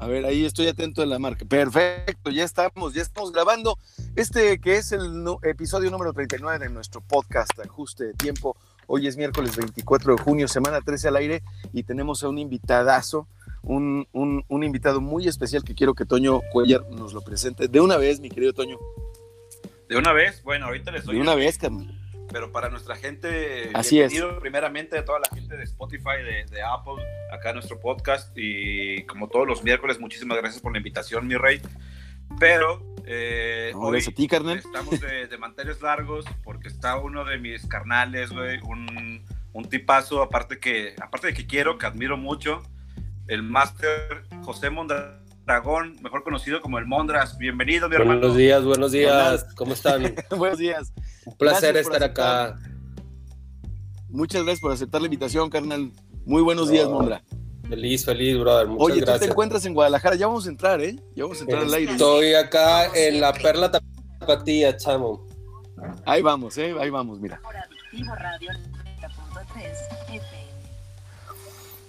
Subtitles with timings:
[0.00, 1.44] A ver, ahí estoy atento en la marca.
[1.44, 3.78] Perfecto, ya estamos, ya estamos grabando
[4.14, 8.56] este que es el episodio número 39 de nuestro podcast Ajuste de Tiempo.
[8.86, 11.42] Hoy es miércoles 24 de junio, semana 13 al aire,
[11.72, 13.26] y tenemos a un invitadazo,
[13.62, 17.66] un, un, invitado muy especial que quiero que Toño Cuellar nos lo presente.
[17.66, 18.78] De una vez, mi querido Toño.
[19.88, 21.16] De una vez, bueno, ahorita les doy.
[21.16, 21.97] De una vez, Carmen
[22.30, 24.12] pero para nuestra gente, Así es.
[24.40, 27.02] primeramente a toda la gente de Spotify, de, Apple,
[27.32, 31.36] acá en nuestro podcast y como todos los miércoles, muchísimas gracias por la invitación, mi
[31.36, 31.60] rey.
[32.38, 38.60] Pero eh, hoy estamos de, de, manteles largos porque está uno de mis carnales, güey,
[38.62, 42.62] un, un tipazo, aparte, que, aparte de que quiero, que admiro mucho,
[43.28, 47.38] el máster José Mondragón Dragón, mejor conocido como el Mondras.
[47.38, 48.20] Bienvenido, mi hermano.
[48.20, 49.46] Buenos días, buenos días.
[49.56, 50.14] ¿Cómo están?
[50.36, 50.92] buenos días.
[51.24, 52.58] Un placer estar acá.
[54.10, 55.90] Muchas gracias por aceptar la invitación, carnal.
[56.26, 57.22] Muy buenos días, Mondra.
[57.66, 58.66] Feliz, feliz, brother.
[58.66, 60.16] Muchas Oye, tú te encuentras en Guadalajara.
[60.16, 60.96] Ya vamos a entrar, ¿eh?
[61.16, 61.92] Ya vamos a entrar al aire.
[61.92, 63.70] Estoy acá en la Perla
[64.20, 65.26] Tapatía, chamo.
[66.04, 66.74] Ahí vamos, ¿eh?
[66.78, 67.40] Ahí vamos, mira.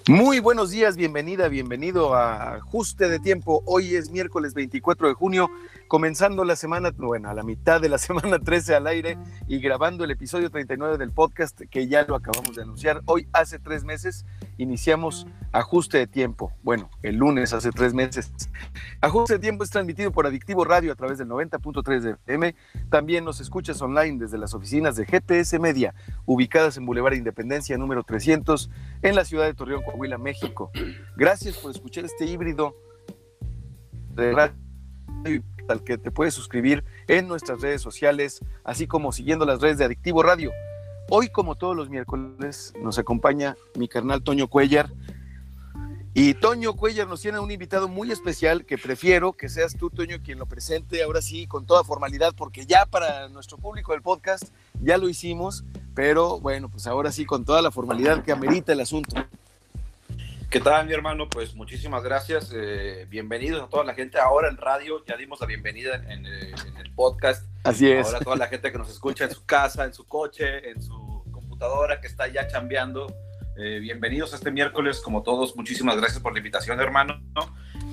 [0.09, 3.61] Muy buenos días, bienvenida, bienvenido a Ajuste de Tiempo.
[3.67, 5.51] Hoy es miércoles 24 de junio
[5.89, 10.05] comenzando la semana, bueno, a la mitad de la semana 13 al aire y grabando
[10.05, 13.01] el episodio 39 del podcast que ya lo acabamos de anunciar.
[13.05, 14.23] Hoy, hace tres meses,
[14.57, 16.53] iniciamos Ajuste de Tiempo.
[16.61, 18.31] Bueno, el lunes hace tres meses.
[19.01, 22.55] Ajuste de Tiempo es transmitido por Adictivo Radio a través del 90.3 de FM.
[22.91, 25.95] También nos escuchas online desde las oficinas de GPS Media,
[26.27, 28.69] ubicadas en Boulevard Independencia número 300,
[29.01, 30.69] en la ciudad de Torreón, Coahuila, México.
[31.17, 32.75] Gracias por escuchar este híbrido
[34.13, 34.53] de radio
[35.73, 39.85] al que te puedes suscribir en nuestras redes sociales, así como siguiendo las redes de
[39.85, 40.51] Adictivo Radio.
[41.09, 44.91] Hoy, como todos los miércoles, nos acompaña mi carnal Toño Cuellar.
[46.13, 50.17] Y Toño Cuellar nos tiene un invitado muy especial que prefiero que seas tú, Toño,
[50.23, 54.49] quien lo presente ahora sí con toda formalidad, porque ya para nuestro público del podcast
[54.81, 55.63] ya lo hicimos,
[55.95, 59.15] pero bueno, pues ahora sí con toda la formalidad que amerita el asunto.
[60.49, 61.29] ¿Qué tal, mi hermano?
[61.29, 62.51] Pues muchísimas gracias.
[62.55, 64.17] Eh, bienvenidos a toda la gente.
[64.17, 67.47] Ahora en radio, ya dimos la bienvenida en, eh, el podcast.
[67.63, 68.07] Así es.
[68.07, 71.23] Ahora toda la gente que nos escucha en su casa, en su coche, en su
[71.31, 73.15] computadora, que está ya chambeando.
[73.57, 75.55] Eh, bienvenidos a este miércoles, como todos.
[75.55, 77.21] Muchísimas gracias por la invitación, hermano.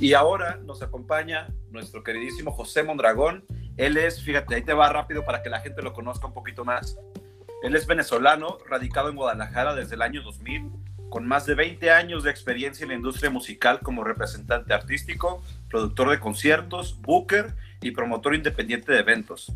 [0.01, 3.45] Y ahora nos acompaña nuestro queridísimo José Mondragón.
[3.77, 6.65] Él es, fíjate, ahí te va rápido para que la gente lo conozca un poquito
[6.65, 6.97] más.
[7.63, 12.23] Él es venezolano, radicado en Guadalajara desde el año 2000 con más de 20 años
[12.25, 18.35] de experiencia en la industria musical como representante artístico, productor de conciertos, booker y promotor
[18.35, 19.53] independiente de eventos.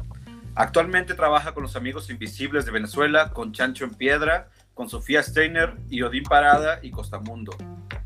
[0.54, 5.74] Actualmente trabaja con los Amigos Invisibles de Venezuela, con Chancho en Piedra, con Sofía Steiner
[5.88, 7.52] y Odín Parada y Costamundo.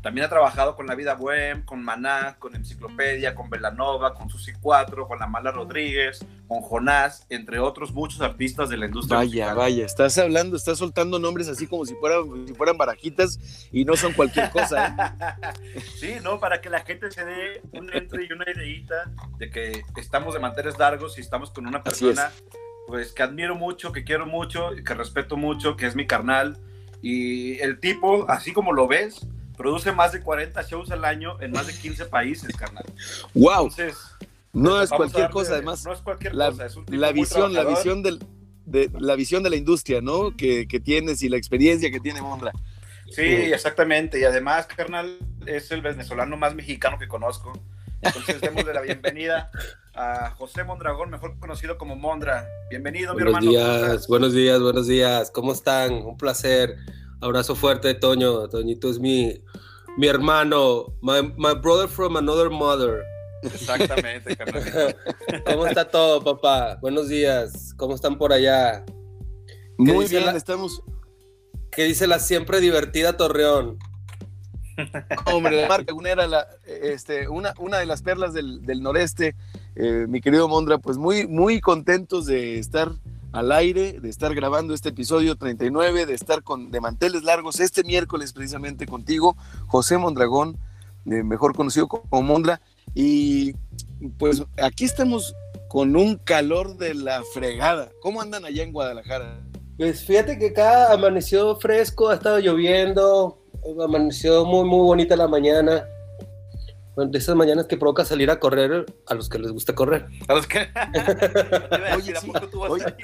[0.05, 4.53] También ha trabajado con La Vida Bohem, con Maná, con Enciclopedia, con Velanova, con Susi
[4.61, 9.55] 4, con La Mala Rodríguez, con Jonás, entre otros muchos artistas de la industria vaya,
[9.55, 13.39] Vaya, estás hablando, estás soltando nombres así como si fueran, si fueran barajitas
[13.71, 15.25] y no son cualquier cosa.
[15.35, 15.79] ¿eh?
[15.99, 19.81] sí, no, para que la gente se dé un entre y una ideita de que
[19.97, 22.31] estamos de manteles largos y estamos con una persona
[22.85, 26.59] pues que admiro mucho, que quiero mucho, que respeto mucho, que es mi carnal.
[27.01, 29.27] Y el tipo, así como lo ves,
[29.57, 32.85] produce más de 40 shows al año en más de 15 países, carnal.
[33.33, 33.71] ¡Wow!
[34.53, 35.83] no es cualquier cosa, además.
[35.83, 38.19] No es cualquier la, cosa, es un la visión, la visión del,
[38.65, 40.35] de la visión de la industria, ¿no?
[40.35, 42.51] Que, que tienes y la experiencia que tiene Mondra.
[43.11, 44.19] Sí, exactamente.
[44.19, 47.53] Y además, carnal, es el venezolano más mexicano que conozco.
[48.01, 49.51] Entonces, demos la bienvenida
[49.95, 52.47] a José Mondragón, mejor conocido como Mondra.
[52.69, 53.45] Bienvenido, mi hermano.
[53.45, 55.31] Buenos días, buenos días, buenos días.
[55.31, 55.93] ¿Cómo están?
[55.93, 56.77] Un placer.
[57.25, 58.47] Abrazo fuerte, Toño.
[58.49, 59.41] Toñito es mi,
[59.97, 63.03] mi hermano, my, my brother from another mother.
[63.41, 64.37] Exactamente,
[65.47, 66.77] ¿Cómo está todo, papá?
[66.81, 67.73] Buenos días.
[67.77, 68.85] ¿Cómo están por allá?
[69.79, 70.83] Muy bien, estamos.
[71.71, 73.79] ¿Qué dice la siempre divertida Torreón?
[75.25, 79.35] Hombre, marca, una era la, este, una, una de las perlas del, del noreste,
[79.75, 82.91] eh, mi querido Mondra, pues muy, muy contentos de estar
[83.35, 87.83] al aire, de estar grabando este episodio 39, de estar con, de manteles largos este
[87.83, 89.35] miércoles precisamente contigo,
[89.67, 90.57] José Mondragón,
[91.03, 92.61] mejor conocido como Mondra.
[92.93, 93.53] Y
[94.17, 95.35] pues aquí estamos
[95.67, 97.91] con un calor de la fregada.
[98.01, 99.41] ¿Cómo andan allá en Guadalajara?
[99.77, 103.41] Pues fíjate que acá amaneció fresco, ha estado lloviendo,
[103.83, 105.85] amaneció muy, muy bonita la mañana.
[106.95, 110.07] Bueno, de esas mañanas que provoca salir a correr a los que les gusta correr.
[110.27, 110.59] A los que.
[111.95, 112.85] Oye, sí, oye.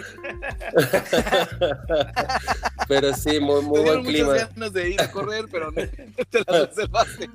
[2.88, 4.34] pero sí, muy, muy buen clima.
[4.34, 5.82] muchas ganas de ir a correr, pero no,
[6.30, 7.30] te las reservaste.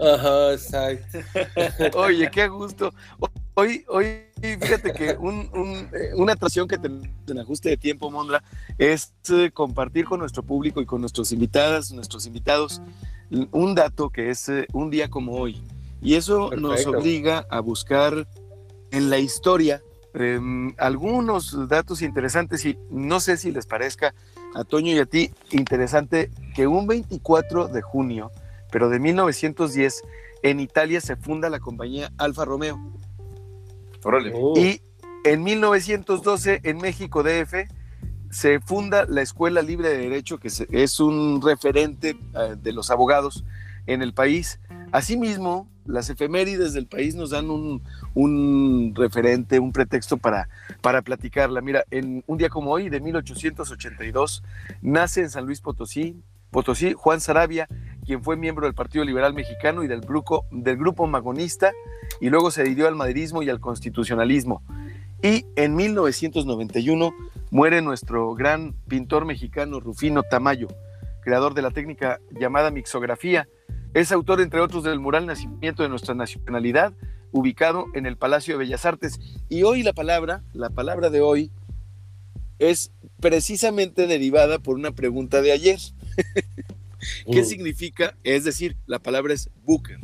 [0.00, 1.18] Ajá, exacto.
[1.94, 2.92] Oye, qué gusto.
[3.54, 8.10] Hoy, hoy fíjate que un, un, eh, una atracción que tenemos en ajuste de tiempo,
[8.10, 8.42] Mondra,
[8.78, 12.80] es eh, compartir con nuestro público y con nuestros invitadas, nuestros invitados,
[13.52, 15.62] un dato que es eh, un día como hoy.
[16.02, 16.68] Y eso Perfecto.
[16.68, 18.26] nos obliga a buscar
[18.90, 19.82] en la historia
[20.14, 20.40] eh,
[20.78, 24.14] algunos datos interesantes y no sé si les parezca
[24.54, 28.32] a Toño y a ti interesante que un 24 de junio,
[28.72, 30.02] pero de 1910,
[30.42, 32.80] en Italia se funda la compañía Alfa Romeo.
[34.02, 34.32] Órale.
[34.34, 34.82] Uh, Y
[35.24, 37.68] en 1912, en México DF,
[38.30, 43.44] se funda la Escuela Libre de Derecho, que es un referente eh, de los abogados
[43.86, 44.60] en el país.
[44.92, 47.82] Asimismo, las efemérides del país nos dan un,
[48.14, 50.48] un referente, un pretexto para,
[50.80, 51.60] para platicarla.
[51.60, 54.42] Mira, en un día como hoy, de 1882,
[54.82, 56.16] nace en San Luis Potosí,
[56.50, 57.68] Potosí Juan Sarabia,
[58.04, 61.72] quien fue miembro del Partido Liberal Mexicano y del grupo, del grupo magonista,
[62.20, 64.62] y luego se adhirió al maderismo y al constitucionalismo.
[65.22, 67.12] Y en 1991
[67.50, 70.68] muere nuestro gran pintor mexicano Rufino Tamayo,
[71.22, 73.46] creador de la técnica llamada mixografía.
[73.92, 76.92] Es autor, entre otros, del mural Nacimiento de nuestra nacionalidad,
[77.32, 79.18] ubicado en el Palacio de Bellas Artes.
[79.48, 81.50] Y hoy la palabra, la palabra de hoy,
[82.60, 85.78] es precisamente derivada por una pregunta de ayer.
[87.30, 87.44] ¿Qué uh.
[87.44, 88.16] significa?
[88.22, 89.98] Es decir, la palabra es booker.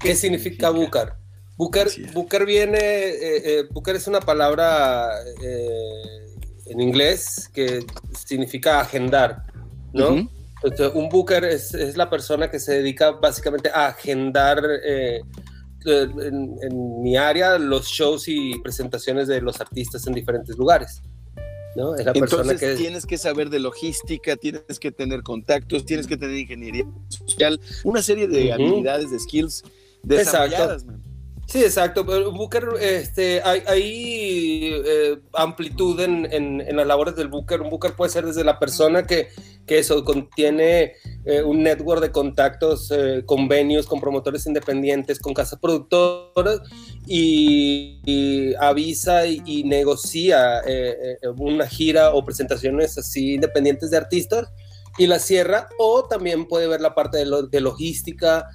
[0.00, 2.12] ¿Qué significa es.
[2.14, 3.64] Búcar viene, eh, eh,
[3.96, 5.08] es una palabra
[5.42, 7.84] eh, en inglés que
[8.14, 9.44] significa agendar,
[9.92, 10.30] ¿no?
[10.62, 15.20] Entonces, un booker es, es la persona que se dedica básicamente a agendar eh,
[15.86, 21.00] eh, en, en mi área los shows y presentaciones de los artistas en diferentes lugares.
[21.76, 21.94] ¿no?
[21.94, 22.74] Es la persona que...
[22.74, 28.02] tienes que saber de logística, tienes que tener contactos, tienes que tener ingeniería social, una
[28.02, 29.62] serie de habilidades, de skills
[30.02, 30.84] desarrolladas.
[30.84, 31.07] man.
[31.50, 32.04] Sí, exacto.
[32.04, 37.62] Booker, este, hay, hay eh, amplitud en, en- en las labores del Booker.
[37.62, 39.28] Un Booker puede ser desde la persona que,
[39.66, 40.92] que eso contiene
[41.24, 46.60] eh, un network de contactos, eh, convenios con promotores independientes, con casas productoras
[47.06, 53.96] y, y avisa y, y negocia eh, eh, una gira o presentaciones así independientes de
[53.96, 54.48] artistas
[54.98, 55.70] y la cierra.
[55.78, 58.46] O también puede ver la parte de, lo- de logística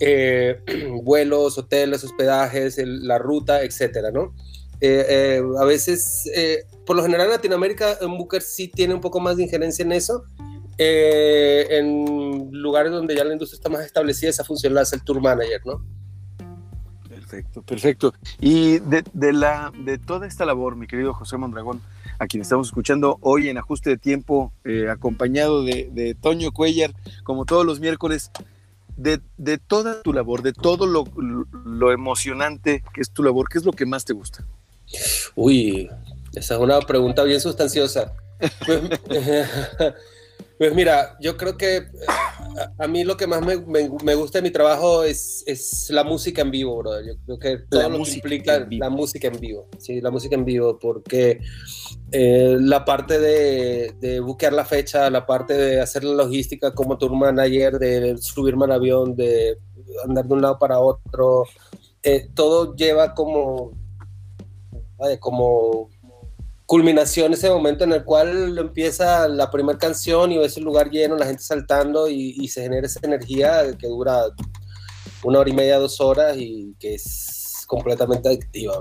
[0.00, 0.62] eh,
[1.02, 4.34] vuelos, hoteles, hospedajes, la ruta, etcétera, ¿no?
[4.80, 6.30] Eh, eh, a veces,
[6.86, 9.92] por lo general en Latinoamérica, un Booker sí tiene un poco más de injerencia en
[9.92, 10.24] eso.
[10.78, 15.20] En lugares donde ya la industria está más establecida, esa función la hace el tour
[15.20, 15.84] manager, ¿no?
[17.06, 18.14] Perfecto, perfecto.
[18.40, 21.82] Y de, la, de toda esta labor, mi querido José Mondragón,
[22.18, 24.54] a quien estamos escuchando hoy en ajuste de tiempo,
[24.88, 28.30] acompañado de, de Toño Cuellar, como todos los miércoles,
[29.00, 31.04] de, de toda tu labor, de todo lo,
[31.64, 34.44] lo emocionante que es tu labor, ¿qué es lo que más te gusta?
[35.34, 35.88] Uy,
[36.34, 38.12] esa es una pregunta bien sustanciosa.
[38.66, 38.80] Pues,
[40.60, 44.36] pues mira, yo creo que a, a mí lo que más me, me- me gusta
[44.38, 47.02] de mi trabajo es, es la música en vivo, brother.
[47.06, 49.68] Yo creo que todo La lo que implica la música en vivo.
[49.78, 51.40] Sí, la música en vivo, porque
[52.12, 56.98] eh, la parte de, de buquear la fecha, la parte de hacer la logística como
[56.98, 59.56] tour manager, de subirme al avión, de
[60.06, 61.44] andar de un lado para otro,
[62.02, 63.72] eh, todo lleva como,
[64.98, 65.88] vaya, como
[66.70, 71.16] culminación ese momento en el cual empieza la primera canción y ves el lugar lleno,
[71.16, 74.26] la gente saltando y, se genera esa energía que dura
[75.24, 78.80] una hora y media, dos horas y que es completamente adictiva.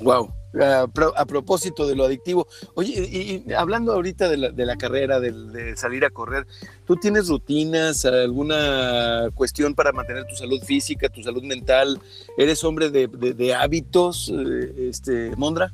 [0.00, 0.34] Wow.
[0.60, 5.76] A, pro- a propósito de lo adictivo, oye, y, hablando ahorita de la, carrera, de,
[5.76, 6.44] salir a correr,
[6.86, 12.00] ¿tú tienes rutinas, alguna cuestión para mantener tu salud física, tu salud mental?
[12.36, 15.72] ¿Eres hombre de, de- de hábitos, eh, este, Mondra?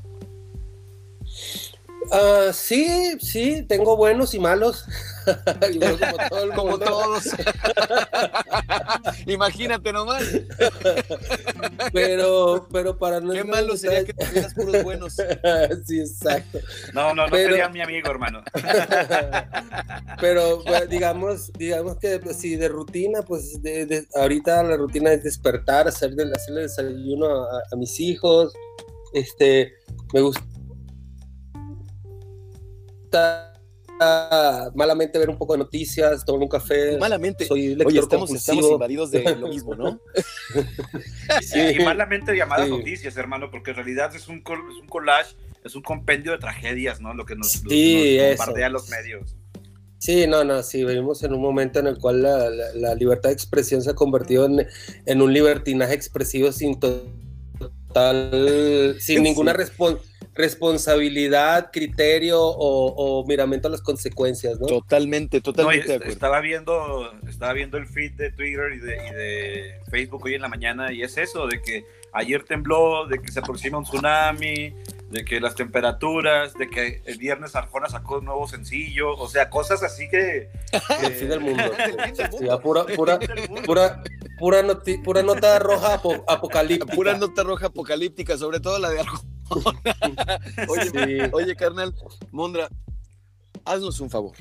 [2.10, 4.84] Ah, sí, sí, tengo buenos y malos.
[5.60, 6.86] Creo como todo el Como mundo.
[6.86, 7.24] todos.
[9.26, 10.22] Imagínate nomás.
[11.92, 15.14] Pero, pero para no Qué malo sería que tuvieras puros buenos.
[15.86, 16.58] sí, exacto.
[16.92, 18.42] No, no, no Pero- sería mi amigo, hermano.
[20.20, 25.12] Pero bueno, digamos, digamos que pues, sí, de rutina, pues de- de- ahorita la rutina
[25.12, 28.52] es despertar, hacer hacerle desayuno a, a mis hijos.
[29.12, 29.74] Este,
[30.12, 30.42] me gusta
[34.74, 36.98] malamente ver un poco de noticias, tomar un café.
[36.98, 37.44] Malamente.
[37.46, 40.00] Soy Oye, estamos, estamos invadidos de lo mismo, ¿no?
[41.42, 42.72] Sí, y malamente llamadas Sí.
[42.72, 46.38] noticias, hermano, porque en realidad es un, col- es un collage, es un compendio de
[46.38, 47.14] tragedias, ¿no?
[47.14, 48.42] Lo que nos, Sí, nos eso.
[48.42, 49.36] bombardean los medios.
[49.98, 53.28] Sí, no, no, sí, vivimos en un momento en el cual la, la- la libertad
[53.30, 54.66] de expresión se ha convertido en,
[55.06, 57.04] en un libertinaje expresivo sin to-
[57.58, 60.00] total, sin ninguna respon-
[60.34, 64.66] responsabilidad, criterio o, o miramiento a las consecuencias, ¿no?
[64.66, 66.12] Totalmente, No, totalmente de est- acuerdo.
[66.12, 70.42] estaba viendo, estaba viendo el feed de Twitter y de, y de Facebook hoy en
[70.42, 71.84] la mañana y es eso, de que
[72.14, 74.74] ayer tembló, de que se aproxima un tsunami,
[75.10, 79.50] de que las temperaturas, de que el viernes Arjona sacó un nuevo sencillo, o sea,
[79.50, 80.48] cosas así que...
[81.00, 81.62] que- El fin del mundo.
[81.64, 82.60] El fin del Sí, mundo.
[82.60, 82.84] pura,
[84.38, 86.94] pura, noti- nota roja apo- apocalíptica.
[86.94, 89.22] Pura nota roja apocalíptica, sobre todo la de Arjona.
[90.68, 91.30] Oye, Sí.
[91.32, 91.94] oye, carnal,
[92.30, 92.68] Mondra,
[93.64, 94.32] haznos un favor.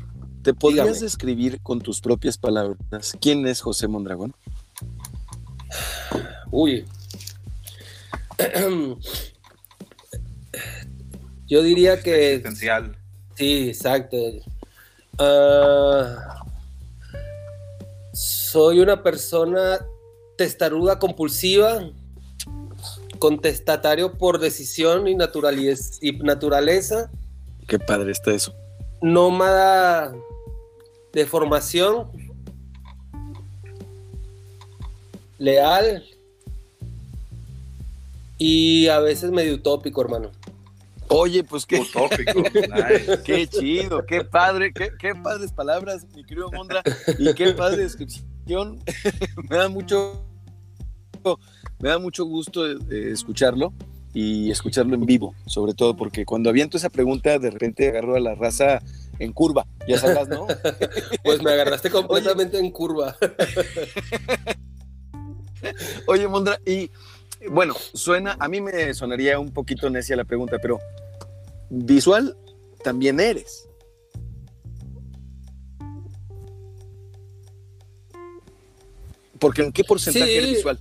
[0.44, 1.00] ¿Te podrías Dígame.
[1.02, 4.34] describir con tus propias palabras quién es José Mondragón?
[6.52, 6.86] Uy.
[11.48, 12.96] Yo diría que Existencial.
[13.36, 14.18] sí, exacto.
[15.20, 16.44] Ah,
[18.14, 19.80] soy una persona
[20.38, 21.84] testaruda compulsiva,
[23.22, 27.12] contestatario por decisión y, naturalez- y naturaleza,
[27.68, 28.56] Qué padre está eso.
[29.00, 30.12] nómada
[31.14, 32.08] de formación,
[35.38, 36.04] leal
[38.40, 40.32] y a veces medio utópico, hermano.
[41.10, 42.42] Oye, pues qué, Utópico.
[43.24, 46.82] Qué chido, qué padre, qué, qué padres palabras, mi querido Mondra,
[47.20, 48.80] y qué padre descripción.
[49.50, 50.24] me da mucho,
[51.80, 52.78] me da mucho gusto eh,
[53.12, 53.74] escucharlo
[54.14, 58.20] y escucharlo en vivo, sobre todo porque cuando aviento esa pregunta, de repente agarro a
[58.20, 58.82] la raza
[59.20, 60.48] en curva, ya sabrás, ¿no?
[61.24, 63.16] Pues me agarraste completamente en curva.
[66.08, 66.90] Oye, Mondra, y
[67.50, 70.80] bueno, suena, a mí me sonaría un poquito necia la pregunta, pero
[71.70, 72.36] visual
[72.84, 73.68] también eres.
[79.40, 80.38] Porque en qué porcentaje Sí.
[80.38, 80.80] eres visual?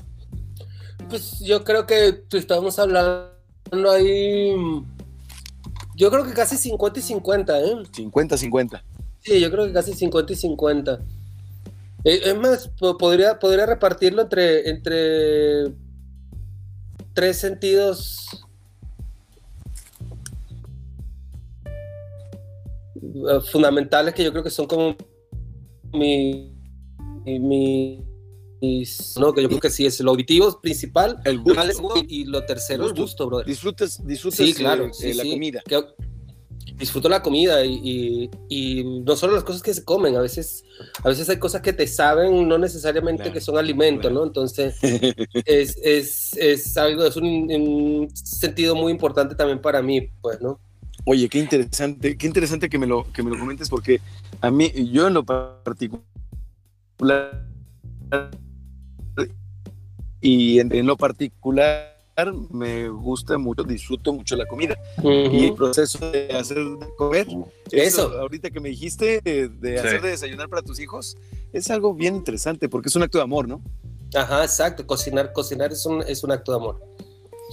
[1.10, 3.30] Pues yo creo que estamos hablando
[3.90, 4.54] ahí.
[5.96, 7.74] Yo creo que casi 50 y 50, ¿eh?
[7.92, 8.82] 50-50.
[9.20, 11.00] Sí, yo creo que casi 50 y 50.
[12.04, 15.74] Eh, Es más, po- podría, podría repartirlo entre, entre
[17.12, 18.26] tres sentidos
[22.96, 24.96] eh, fundamentales que yo creo que son como
[25.92, 26.54] mi,
[27.26, 28.02] mi-
[29.18, 31.94] no, que yo creo que sí es el auditivo principal El gusto.
[32.06, 33.26] y lo tercero es Gusto.
[33.26, 33.46] brother.
[33.46, 35.30] Disfrutas, disfrutas Sí, claro, eh, sí, eh, la sí.
[35.30, 35.62] comida.
[35.66, 35.84] Que-
[36.76, 40.64] disfruto la comida y, y- y no solo las cosas que se comen, a veces,
[41.02, 44.14] a veces hay cosas que te saben, no necesariamente Claro, que son alimento, claro.
[44.16, 44.24] ¿no?
[44.24, 50.40] Entonces, es, es, es algo, es un, un sentido muy importante también para mí, pues,
[50.40, 50.58] ¿no?
[51.06, 54.00] Oye, qué interesante, qué interesante que me lo, que me lo comentes porque
[54.40, 56.02] a mí, yo en lo particular
[60.20, 61.96] y en, en lo particular
[62.50, 67.26] me gusta mucho, disfruto mucho la comida y el proceso de hacer de comer.
[67.70, 68.18] Eso.
[68.20, 69.86] ahorita que me dijiste de, de Sí.
[69.86, 71.16] hacer de desayunar para tus hijos,
[71.54, 73.62] es algo bien interesante porque es un acto de amor, ¿no?
[74.14, 76.82] Ajá, exacto, cocinar, cocinar es un, es un acto de amor.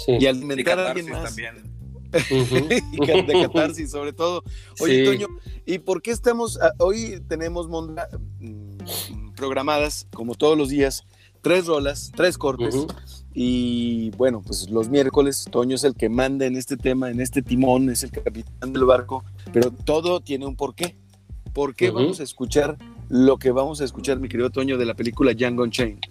[0.05, 0.13] Sí.
[0.19, 1.53] Y Y alimentar a alguien catarsis más.
[1.53, 1.77] también.
[2.91, 4.43] Y ca- de catarsis sobre todo.
[4.81, 5.05] Oye, Sí.
[5.05, 5.27] Toño,
[5.65, 8.09] ¿y por qué estamos, ah, hoy tenemos Mondra,
[8.39, 11.03] mm, programadas, como todos los días,
[11.47, 12.85] tres rolas, tres cortes,
[13.33, 17.41] y bueno, pues los miércoles Toño es el que manda en este tema, en este
[17.41, 19.23] timón, es el capitán del barco,
[19.53, 20.97] pero todo tiene un porqué.
[21.53, 22.77] ¿Por qué vamos a escuchar
[23.07, 26.01] lo que vamos a escuchar, mi querido Toño, de la película Django Unchained?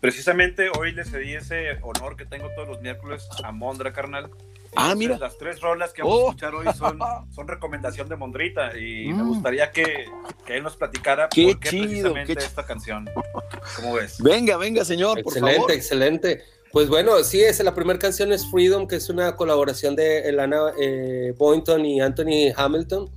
[0.00, 4.30] Precisamente hoy le cedí ese honor que tengo todos los miércoles a Mondra, carnal.
[4.76, 5.18] Ah, Entonces, mira.
[5.18, 6.26] Las tres rolas que vamos Oh.
[6.26, 6.98] a escuchar hoy son,
[7.34, 9.28] son recomendación de Mondrita y me Mm.
[9.28, 10.04] gustaría que,
[10.46, 13.08] que él nos platicara Qué por qué chido, precisamente qué esta canción.
[13.76, 14.18] ¿Cómo ves?
[14.22, 15.72] Venga, venga, señor, por Excelente, favor.
[15.72, 16.42] excelente.
[16.72, 20.72] Pues bueno, sí, es, la primera canción es Freedom, que es una colaboración de Elana
[20.80, 23.10] eh, Boynton y Anthony Hamilton,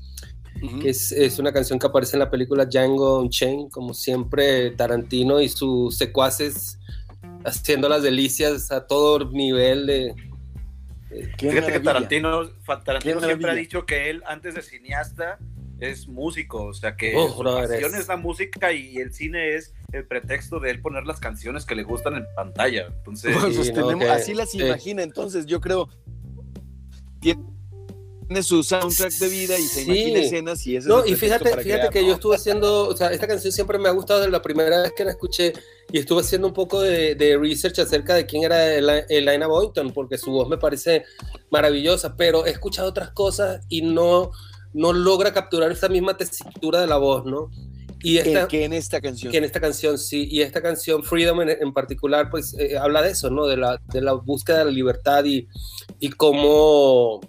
[0.82, 5.40] que es, es una canción que aparece en la película Django Unchained, como siempre Tarantino
[5.40, 6.80] y sus secuaces
[7.46, 10.16] haciendo las delicias a todo nivel de...
[11.38, 11.80] Fíjate que.
[11.80, 12.50] Tarantino,
[12.86, 15.40] Tarantino siempre ha dicho que él, antes de cineasta,
[15.80, 19.74] es músico, o sea que Oh, su pasión es- la música y el cine es
[19.92, 22.88] el pretexto de él poner las canciones que le gustan en pantalla.
[22.88, 25.90] Entonces, Pues, Sí, pues, tenemos- así las imagina, entonces yo creo
[27.20, 29.92] tiene su soundtrack de vida y se Sí.
[29.92, 33.28] imagina escenas y eso No, y fíjate, fíjate que yo estuve haciendo, o sea, esta
[33.28, 35.54] canción siempre me ha gustado desde la primera vez que la escuché
[35.92, 39.92] y estuve haciendo un poco de, de research acerca de quién era Ela- Elena Boynton,
[39.94, 41.04] porque su voz me parece
[41.52, 44.32] maravillosa, pero he escuchado otras cosas y no,
[44.74, 47.52] no logra capturar esa misma tesitura de la voz, ¿no?
[48.06, 49.32] Y esta, que, que en esta canción.
[49.32, 53.02] que en esta canción sí, y esta canción Freedom en, en particular, pues eh, habla
[53.02, 53.46] de eso, ¿no?
[53.46, 55.48] De la, de la búsqueda de la libertad y,
[56.00, 57.22] y cómo,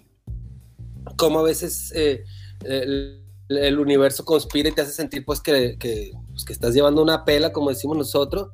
[1.17, 2.23] cómo a veces eh,
[2.63, 7.01] el, el universo conspira y te hace sentir pues que, que, pues, que estás llevando
[7.01, 8.49] una pela, como decimos nosotros,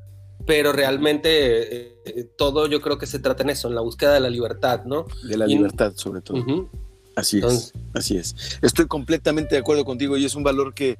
[0.45, 4.13] pero realmente eh, eh, todo yo creo que se trata en eso, en la búsqueda
[4.13, 5.07] de la libertad, ¿no?
[5.27, 6.69] de la y- libertad, sobre todo.
[7.15, 8.59] Así es, así es.
[8.61, 10.97] Estoy completamente de acuerdo contigo y es un valor que,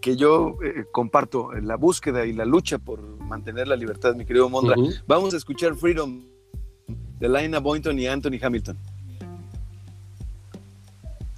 [0.00, 4.48] que yo eh, comparto, la búsqueda y la lucha por mantener la libertad, mi querido
[4.50, 4.76] Mondra.
[5.06, 6.24] Vamos a escuchar Freedom
[7.18, 8.78] de Lina Boynton y Anthony Hamilton.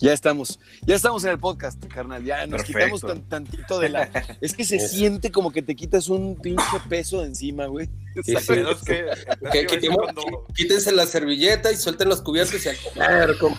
[0.01, 2.25] Ya estamos, ya estamos en el podcast, carnal.
[2.25, 2.79] Ya nos Perfecto.
[2.97, 4.09] quitamos tan- tantito de la.
[4.41, 7.87] Es que se siente como que te quitas un pinche peso de encima, güey.
[8.25, 8.45] Sí, sí.
[8.49, 13.39] Pero es que, cuando- Quítense la servilleta y suelten los cubiertos y a comer.
[13.39, 13.59] como-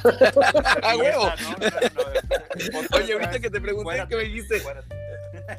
[0.84, 1.26] ¡A huevo!
[1.26, 2.98] No, no, no, no.
[2.98, 4.62] Oye, ahorita que te pregunté, ¿qué me dijiste?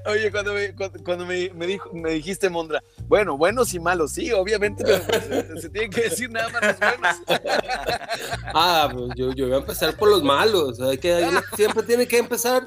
[0.06, 4.12] Oye, cuando me, cuando, cuando me, me dijo, me dijiste, Mondra, bueno, buenos y malos,
[4.12, 7.16] sí, obviamente, pero pues, se, se tiene que decir nada más los buenos.
[8.54, 10.80] Ah, pues yo, yo voy a empezar por los malos.
[10.80, 12.66] Hay que, hay siempre tiene que empezar,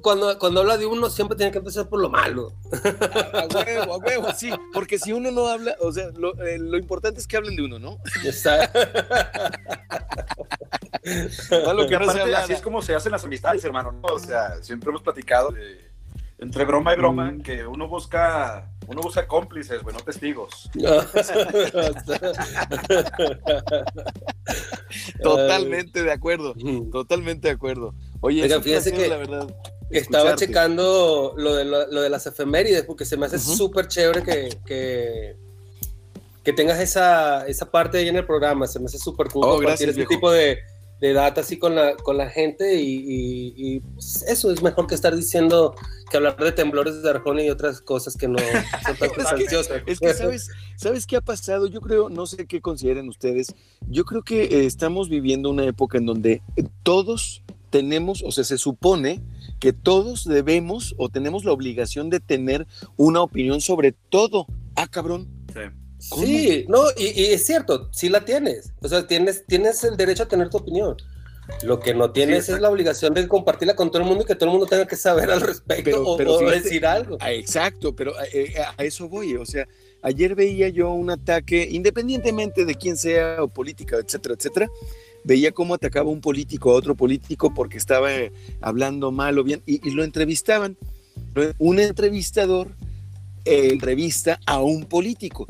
[0.00, 2.52] cuando, cuando habla de uno, siempre tiene que empezar por lo malo.
[3.32, 6.78] A huevo, a huevo, sí, porque si uno no habla, o sea, lo, eh, lo
[6.78, 7.98] importante es que hablen de uno, ¿no?
[8.24, 8.70] Está-
[11.84, 13.92] Y que no aparte, así es como se hacen las amistades, hermano.
[13.92, 14.00] ¿no?
[14.14, 15.86] O sea, siempre hemos platicado de-
[16.38, 17.40] entre broma y broma Mm.
[17.42, 20.70] que uno busca, uno busca cómplices, güey, no testigos.
[25.22, 26.54] Totalmente de acuerdo,
[26.92, 27.94] totalmente de acuerdo.
[28.20, 29.46] Oye, un fíjense que- la verdad.
[29.88, 30.46] Estaba escucharte.
[30.48, 33.54] checando lo de, lo, lo de las efemérides, porque se me hace Ujú.
[33.54, 35.36] súper chévere que, que,
[36.42, 38.66] que tengas esa, esa parte ahí en el programa.
[38.66, 40.10] Se me hace súper cool Oh, compartir gracias, este viejo.
[40.10, 40.58] tipo de,
[41.00, 44.86] de data así con la, con la gente y, y- y, pues, eso es mejor
[44.86, 45.74] que estar diciendo
[46.10, 48.46] que hablar de temblores de Arjona y otras cosas que no son
[48.82, 49.82] tan Es que- sustanciosas.
[49.86, 51.66] Es que, ¿sabes, ¿sabes qué ha pasado?
[51.66, 53.54] Yo creo, no sé qué consideren ustedes,
[53.88, 56.42] yo creo que eh, estamos viviendo una época en donde
[56.82, 59.20] todos tenemos, o sea, se supone
[59.60, 64.46] que todos debemos o tenemos la obligación de tener una opinión sobre todo.
[64.76, 65.28] Ah, cabrón.
[65.52, 65.60] Sí.
[66.10, 66.24] ¿Cómo?
[66.26, 68.72] Sí, no, y, y es cierto, sí la tienes.
[68.80, 70.96] O sea, tienes, tienes el derecho a tener tu opinión.
[71.62, 72.62] Lo que no tienes es exacto.
[72.62, 74.96] la obligación de compartirla con todo el mundo y que todo el mundo tenga que
[74.96, 77.16] saber al respecto Pero- o, pero o fíjate- decir algo.
[77.20, 79.36] Ah, exacto, pero eh, a eso voy.
[79.36, 79.66] O sea,
[80.02, 84.68] ayer veía yo un ataque, independientemente de quién sea o política, etcétera, etcétera,
[85.22, 89.62] veía cómo atacaba un político a otro político porque estaba eh, hablando mal o bien
[89.66, 90.76] y, y lo entrevistaban.
[91.58, 92.68] Un entrevistador
[93.44, 95.46] eh, entrevista a un político,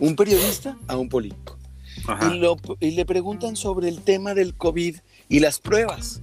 [0.00, 1.56] un periodista a un político.
[2.32, 4.96] Y, lo- y le preguntan sobre el tema del COVID
[5.28, 6.20] y las pruebas.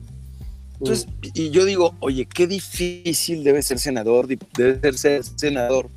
[0.79, 5.89] Entonces, y yo digo, oye, qué difícil debe ser senador, debe ser senador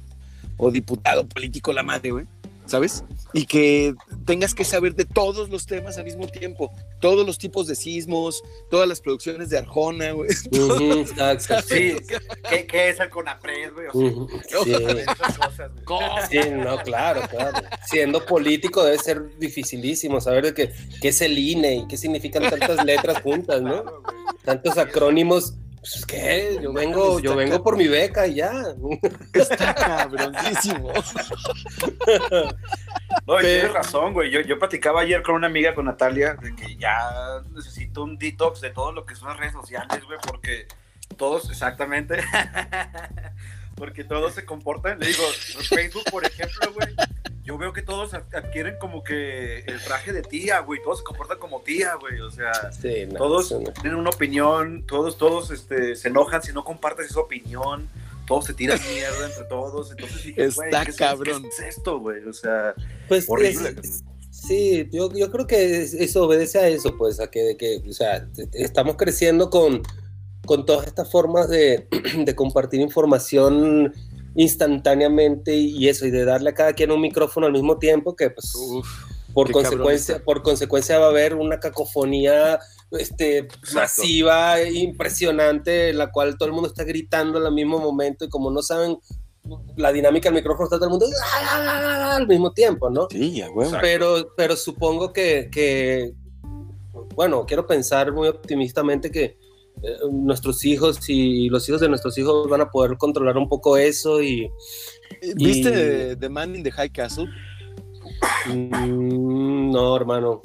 [0.56, 2.26] o diputado político la madre, güey,
[2.68, 3.02] ¿sabes?
[3.32, 7.66] Y que tengas que saber de todos los temas al mismo tiempo, todos los tipos
[7.66, 10.30] de sismos, todas las producciones de Arjona, güey.
[10.30, 11.96] Sí,
[12.48, 13.86] ¿qué, qué es el CONAPRED, güey?
[13.88, 14.28] O sea, Ujú,
[14.64, 14.72] sí.
[14.72, 15.98] esas cosas, güey.
[16.30, 17.58] Sí, no, claro, claro.
[17.86, 22.48] Siendo político debe ser dificilísimo saber de qué, qué es el INE y qué significan
[22.48, 23.84] tantas letras juntas, ¿no?
[24.44, 25.54] Tantos acrónimos.
[25.80, 26.58] Pues, ¿qué?
[26.60, 28.52] Yo vengo, yo vengo por mi beca y ya.
[29.32, 30.92] Está cabroncísimo.
[33.26, 34.30] No, Pero- tienes razón, güey.
[34.30, 38.60] Yo, yo platicaba ayer con una amiga, con Natalia, de que ya necesito un detox
[38.60, 40.66] de todo lo que son las redes sociales, güey, porque
[41.16, 42.18] todos, exactamente,
[43.78, 44.98] porque todos se comportan.
[44.98, 45.22] Le digo,
[45.68, 46.88] Facebook, por ejemplo, güey,
[47.44, 51.04] yo veo que todos ad- adquieren como que el traje de tía, güey, todos se
[51.04, 53.72] comportan como tía, güey, o sea, Sí, no, todos no.
[53.80, 57.88] tienen una opinión, todos, todos este, se enojan si no compartes esa opinión.
[58.26, 59.90] Todos se tiran mierda entre todos.
[59.90, 61.42] Entonces dije, güey, Está ¿qué es- cabrón.
[61.44, 62.22] ¿qué es esto, güey?
[62.24, 62.74] O sea,
[63.08, 63.74] Pues Horrible.
[63.82, 67.56] es- sí, yo, yo creo que es- eso obedece a eso, pues, a que, de
[67.56, 69.82] que o sea, estamos creciendo con,
[70.48, 71.86] con todas estas formas de,
[72.24, 73.92] de compartir información
[74.34, 78.30] instantáneamente y eso, y de darle a cada quien un micrófono al mismo tiempo, que
[78.30, 78.88] pues Uf,
[79.34, 82.58] por consecuencia, por consecuencia va a haber una cacofonía
[82.92, 88.30] este, masiva, impresionante, en la cual todo el mundo está gritando al mismo momento y
[88.30, 88.96] como no saben
[89.76, 93.06] la dinámica del micrófono, está todo el mundo al mismo tiempo, ¿no?
[93.10, 93.40] sí.
[93.40, 93.78] Exacto.
[93.82, 96.14] Pero, pero supongo que, que
[97.14, 99.36] bueno, quiero pensar muy optimistamente que
[100.10, 104.22] nuestros hijos y los hijos de nuestros hijos van a poder controlar un poco eso
[104.22, 104.50] y...
[105.36, 107.28] ¿Viste The Man in the High Castle?
[108.46, 110.42] Mm, no, hermano.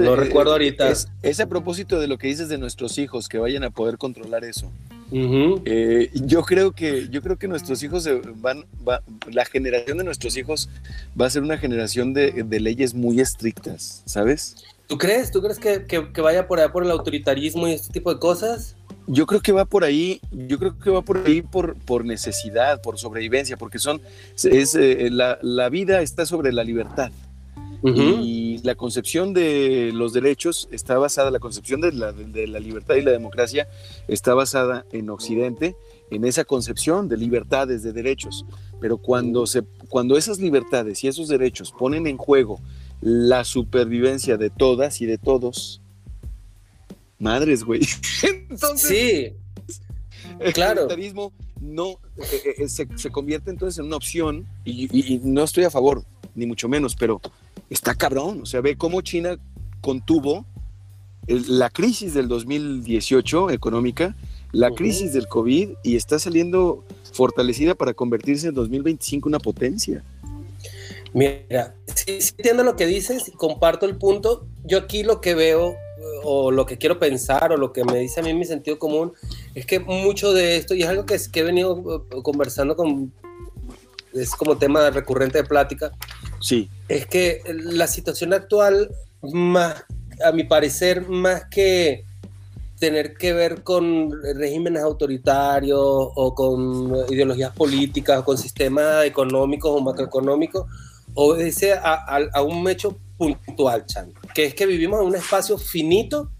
[0.00, 0.92] no, recuerdo ahorita.
[1.22, 4.44] Es, a propósito de lo que dices de nuestros hijos, que vayan a poder controlar
[4.44, 4.70] eso.
[5.12, 8.64] Eh, yo creo que yo creo que nuestros hijos van,
[9.30, 10.68] la generación de nuestros hijos
[11.20, 14.56] va a ser una generación de, leyes muy estrictas, ¿sabes?
[14.86, 15.30] ¿Tú crees?
[15.30, 18.76] ¿Tú crees que, que, vaya por allá por el autoritarismo y este tipo de cosas?
[19.06, 22.80] Yo creo que va por ahí, yo creo que va por ahí por, por necesidad,
[22.82, 24.00] por sobrevivencia, porque son,
[24.42, 27.10] es, eh, la, la, vida está sobre la libertad.
[27.86, 32.94] Y la concepción de los derechos está basada, la concepción de la, de la, libertad
[32.94, 33.68] y la democracia
[34.08, 35.76] está basada en Occidente,
[36.10, 38.46] en esa concepción de libertades, de derechos.
[38.80, 42.58] Pero cuando, se, cuando esas libertades y esos derechos ponen en juego
[43.04, 45.82] la supervivencia de todas y de todos,
[47.18, 47.82] madres, güey.
[48.48, 50.52] Entonces, sí.
[50.54, 50.88] Claro.
[50.88, 51.12] El
[51.60, 56.02] no eh, eh, se, convierte entonces en una opción y, no estoy a favor,
[56.34, 57.20] ni mucho menos, pero
[57.68, 58.40] está cabrón.
[58.42, 59.38] O sea, ve cómo China
[59.82, 60.46] contuvo
[61.26, 64.16] la crisis del 2018 económica,
[64.50, 70.02] la crisis del COVID y está saliendo fortalecida para convertirse en 2025 una potencia.
[71.14, 74.48] Mira, sí, entiendo lo que dices y comparto el punto.
[74.64, 75.76] Yo aquí lo que veo
[76.24, 79.12] o lo que quiero pensar o lo que me dice a mí mi sentido común
[79.54, 83.12] es que mucho de esto, y es algo que, que he venido eh, conversando con,
[84.12, 85.92] es como tema recurrente de plática,
[86.40, 86.68] sí.
[86.88, 88.90] es que la situación actual,
[89.22, 89.84] más,
[90.24, 92.04] a mi parecer, más que
[92.78, 99.80] tener que ver con regímenes autoritarios o con ideologías políticas o con sistemas económicos o
[99.80, 100.66] macroeconómicos,
[101.14, 101.94] obedece a,
[102.32, 106.30] a, un hecho puntual, Chan, que es que vivimos en un espacio finito,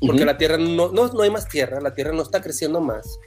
[0.00, 3.18] porque la Tierra no, no, no, hay más Tierra, la Tierra no está creciendo más,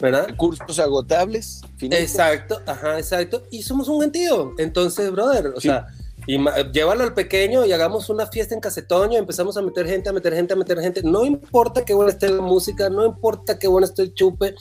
[0.00, 0.28] ¿verdad?
[0.28, 5.86] Recursos agotables, Exacto, ajá, exacto, y somos un gentío, entonces, brother, o sea,
[6.26, 6.38] y
[6.72, 10.34] llévalo al pequeño y hagamos una fiesta en Casetoño, empezamos a meter gente, a meter
[10.34, 13.86] gente, a meter gente, no importa qué buena esté la música, no importa qué bueno
[13.86, 14.54] esté el chupe,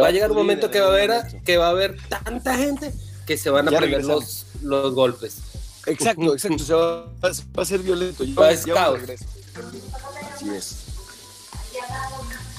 [0.00, 1.10] va, a llegar un momento que va a haber,
[1.44, 2.92] que va a haber tanta gente
[3.26, 5.38] que se van a prender los, los golpes.
[5.86, 6.64] Exacto, exacto.
[6.64, 7.06] Se va,
[7.56, 8.24] a ser violento.
[8.38, 9.24] va a regreso.
[10.34, 10.91] Así es.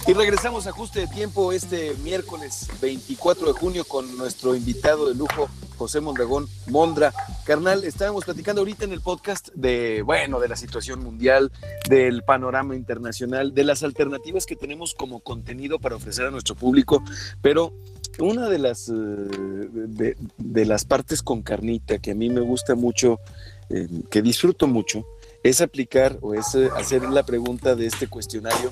[0.05, 5.15] Y regresamos a ajuste de tiempo este miércoles 24 de junio con nuestro invitado de
[5.15, 7.13] lujo, José Mondragón Mondra.
[7.45, 11.53] Carnal, estábamos platicando ahorita en el podcast de, bueno, de la situación mundial,
[11.89, 17.01] del panorama internacional, de las alternativas que tenemos como contenido para ofrecer a nuestro público,
[17.41, 17.71] pero
[18.19, 23.21] una de las, eh, de, las partes con carnita que a mí me gusta mucho,
[23.69, 25.05] eh, que disfruto mucho,
[25.43, 28.71] es aplicar o es eh, hacer la pregunta de este cuestionario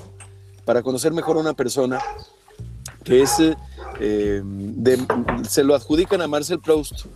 [0.64, 2.00] para conocer mejor a una persona,
[3.04, 3.36] que es,
[5.48, 7.06] se lo adjudican a Marcel Proust,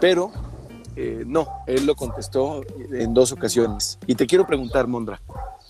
[0.00, 0.32] pero
[1.26, 3.98] no, él lo contestó en dos ocasiones.
[4.06, 5.20] Y te quiero preguntar, Mondra,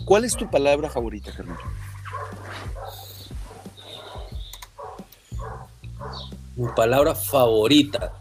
[0.05, 1.59] ¿cuál es tu palabra favorita, carnal?
[6.57, 8.15] Mi palabra favorita.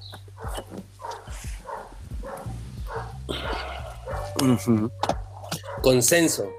[5.82, 6.50] Consenso.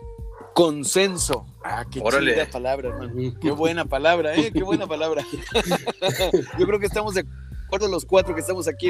[0.55, 1.45] Consenso.
[1.69, 3.15] Ah, qué chida palabra, hermano.
[3.41, 4.53] Qué buena palabra, ¿eh?
[4.53, 5.25] Qué buena palabra.
[6.59, 7.25] Yo creo que estamos de
[7.67, 8.89] acuerdo los cuatro que estamos aquí.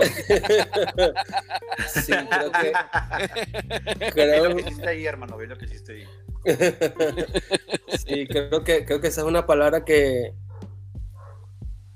[1.88, 2.72] sí, creo que.
[4.12, 4.56] Creo...
[4.56, 5.36] que hiciste ahí, hermano.
[5.36, 6.04] Ve lo que hiciste ahí.
[8.06, 10.34] sí, creo que, creo que esa es una palabra que,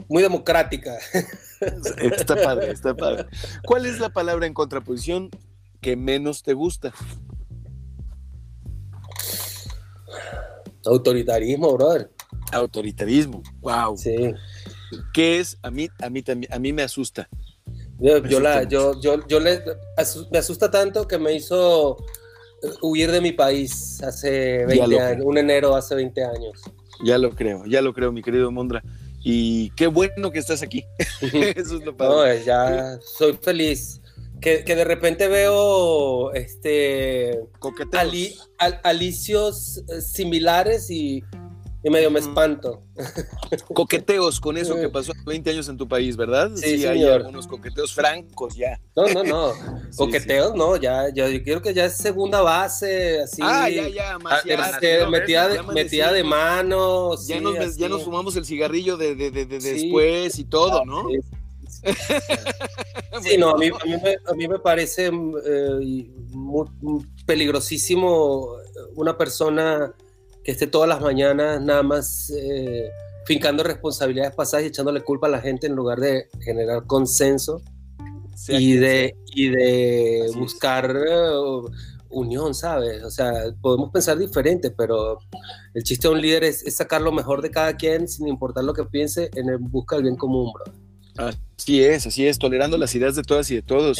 [0.08, 0.98] muy democrática.
[1.98, 3.26] Está padre, está padre.
[3.64, 5.30] ¿Cuál es la palabra en contraposición
[5.80, 6.92] que menos te gusta?
[10.84, 12.10] Autoritarismo, brother.
[12.52, 13.96] Autoritarismo, wow.
[13.96, 14.32] Sí.
[15.12, 15.58] ¿Qué es?
[15.62, 17.28] A mí, a mí a mí me asusta.
[18.00, 19.62] Yo, la, yo, yo, yo le,
[20.30, 21.98] me asusta tanto que me hizo
[22.80, 26.62] huir de mi país hace 20 años, un enero hace 20 años.
[27.04, 28.82] Ya lo creo, ya lo creo, mi querido Mondra.
[29.22, 30.84] Y qué bueno que estás aquí.
[31.20, 32.38] Eso es lo padre.
[32.38, 34.00] No, ya soy feliz.
[34.40, 37.40] Que, que de repente veo este
[38.82, 41.22] alicios eh, similares y
[41.82, 42.82] y medio me espanto.
[43.74, 46.50] Coqueteos con eso que pasó 20 años en tu país, ¿verdad?
[46.54, 48.78] Sí, sí hay algunos coqueteos francos ya.
[48.94, 49.52] No, no, no.
[49.96, 53.40] coqueteos no, ya, ya, yo creo que ya es segunda base, así.
[53.42, 57.26] Ah, ya, ya, más ah, este, metida, de, metida de manos.
[57.26, 61.08] Ya, nos, ya nos fumamos el cigarrillo de, de, de, después y todo, ¿no?
[63.22, 66.66] Sí, no, a mí, a mí, me, a mí me parece eh, muy,
[67.26, 68.56] peligrosísimo
[68.94, 69.92] una persona
[70.42, 72.88] que esté todas las mañanas nada más eh,
[73.26, 77.60] fincando responsabilidades pasadas y echándole culpa a la gente en lugar de generar consenso
[78.48, 81.68] y de, y de buscar uh,
[82.08, 83.02] unión, ¿sabes?
[83.02, 85.18] O sea, podemos pensar diferente, pero
[85.74, 88.72] el chiste de un líder es, sacar lo mejor de cada quien sin importar lo
[88.72, 90.89] que piense en el busca del bien común, bro.
[91.28, 93.98] Así es, así es, tolerando las ideas de todas y de todos,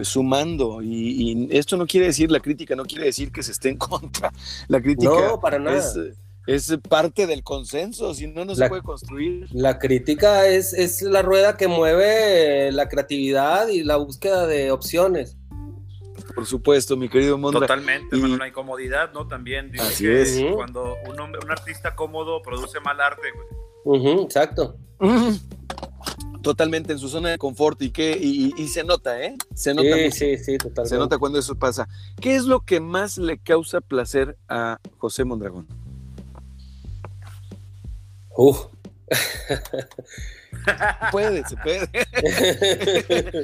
[0.00, 0.80] sumando.
[0.82, 4.32] Y, esto no quiere decir, la crítica no quiere decir que se esté en contra.
[4.68, 5.82] La crítica no, para nada.
[6.46, 9.46] Es, parte del consenso, si no, no se puede construir.
[9.52, 15.36] La crítica es, es la rueda que mueve la creatividad y la búsqueda de opciones.
[16.34, 17.60] Por supuesto, mi querido Mondra.
[17.60, 18.36] Totalmente, y...
[18.36, 19.28] la incomodidad, ¿no?
[19.28, 20.42] También Así es.
[20.54, 23.28] cuando un, un artista cómodo produce mal arte,
[24.24, 24.76] exacto.
[26.42, 29.36] Totalmente en su zona de confort y que y, se nota, ¿eh?
[29.54, 29.96] Se nota.
[30.10, 30.88] Sí, sí, sí, totalmente.
[30.88, 31.88] Se nota cuando eso pasa.
[32.20, 35.66] ¿Qué es lo que más le causa placer a José Mondragón?
[38.36, 38.66] Uf.
[41.10, 41.88] puede, se puede.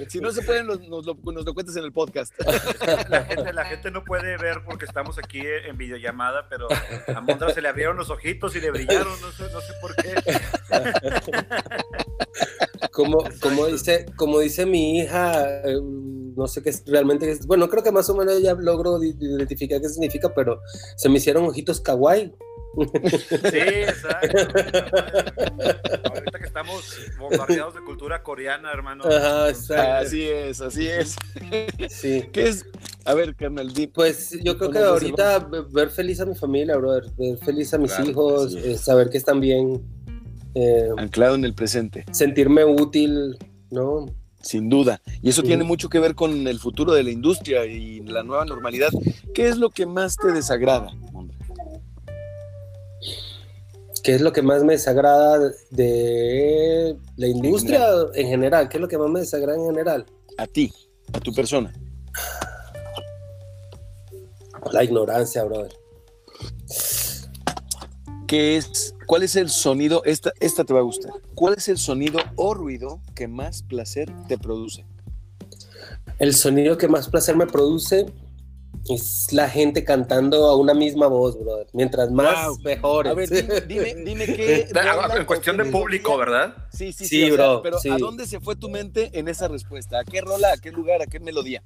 [0.08, 2.34] si no se puede, nos, lo, cuentes en el podcast.
[3.08, 6.68] La gente, no puede ver porque estamos aquí en videollamada, pero
[7.14, 9.96] a Mondra se le abrieron los ojitos y le brillaron, no sé, no sé por
[9.96, 10.14] qué.
[12.92, 17.82] Como, como, dice, como dice mi hija, eh, no sé qué es realmente, bueno, creo
[17.82, 20.60] que más o menos ya logro identificar qué significa, pero
[20.96, 22.32] se me hicieron ojitos kawaii.
[23.50, 24.38] Sí, exacto.
[26.04, 29.04] Ahorita que estamos bombardeados de cultura coreana, hermano.
[29.04, 31.16] así es, así es.
[31.88, 32.28] Sí.
[32.32, 32.66] ¿Qué es?
[33.04, 35.38] A ver, carnal, Pues yo creo que ahorita
[35.70, 39.40] ver feliz a mi familia, brother, ver feliz a mis hijos, eh, saber que están
[39.40, 39.82] bien.
[40.60, 42.04] Eh, Anclado en el presente.
[42.10, 43.38] Sentirme útil,
[43.70, 44.06] ¿no?
[44.42, 45.00] Sin duda.
[45.22, 48.44] Y eso tiene mucho que ver con el futuro de la industria y la nueva
[48.44, 48.88] normalidad.
[49.34, 50.90] ¿Qué es lo que más te desagrada?
[54.02, 58.68] ¿Qué es lo que más me desagrada de la industria en general?
[58.68, 60.06] ¿Qué es lo que más me desagrada en general?
[60.38, 60.72] A ti,
[61.12, 61.72] a tu persona.
[64.72, 65.72] La ignorancia, brother.
[68.26, 70.02] ¿Qué es, ¿Cuál es el sonido?
[70.04, 71.10] Esta, esta te va a gustar.
[71.34, 74.84] ¿Cuál es el sonido o ruido que más placer te produce?
[76.18, 78.04] El sonido que más placer me produce
[78.90, 81.68] es la gente cantando a una misma voz, brother.
[81.72, 83.08] Mientras más, mejor.
[83.08, 83.30] A ver,
[83.66, 84.68] dime, dime, qué.
[85.16, 86.54] en cuestión de público, ¿verdad?
[86.70, 87.30] Sí, sí, sí.
[87.30, 90.00] bro, pero ¿a dónde se fue tu mente en esa respuesta?
[90.00, 91.62] ¿A qué rola, a qué lugar, a qué melodía?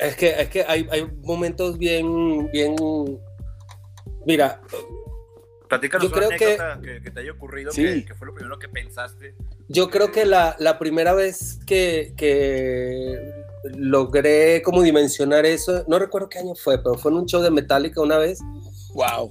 [0.00, 2.74] Es que, es que hay, hay momentos bien, bien.
[4.26, 4.60] Mira.
[5.74, 9.34] Platícanos yo creo que, que, te haya ocurrido, que, fue lo primero que pensaste.
[9.68, 13.18] Yo creo que la, la primera vez que, que
[13.76, 15.84] logré como dimensionar eso.
[15.88, 18.40] No recuerdo qué año fue, pero fue en un show de Metallica una vez.
[18.94, 19.30] Wow.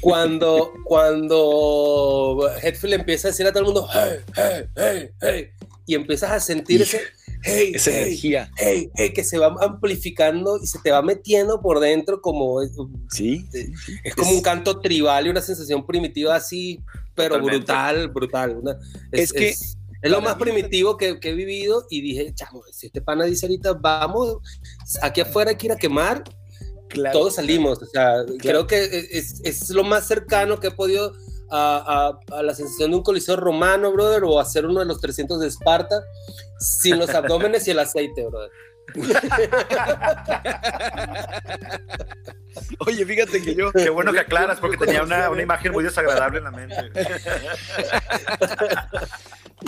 [0.00, 5.50] Cuando, cuando Hetfield empieza a decir a todo el mundo, hey, hey, hey, hey,
[5.86, 7.00] y empiezas a sentir ese,
[7.42, 11.80] hey, esa energía, hey, hey, que se va amplificando y se te va metiendo por
[11.80, 12.60] dentro como,
[13.10, 13.46] sí,
[14.04, 16.80] es como un canto tribal y una sensación primitiva así,
[17.14, 18.62] pero brutal, brutal.
[19.10, 19.54] es, que
[20.02, 23.74] es lo más primitivo que, he vivido y dije, chamo, si este pana dice ahorita,
[23.74, 24.38] vamos,
[25.00, 26.24] aquí afuera hay que ir a quemar,
[27.12, 27.80] todos salimos.
[27.82, 31.12] O sea, creo que es, lo más cercano que he podido
[31.52, 35.48] a, la sensación de un coliseo romano, brother, o hacer uno de los 300 de
[35.48, 36.02] Esparta,
[36.58, 38.50] sin los abdómenes y el aceite, brother.
[42.80, 43.70] Oye, fíjate que yo.
[43.72, 46.76] Qué bueno que aclaras, porque tenía una, una imagen muy desagradable en la mente.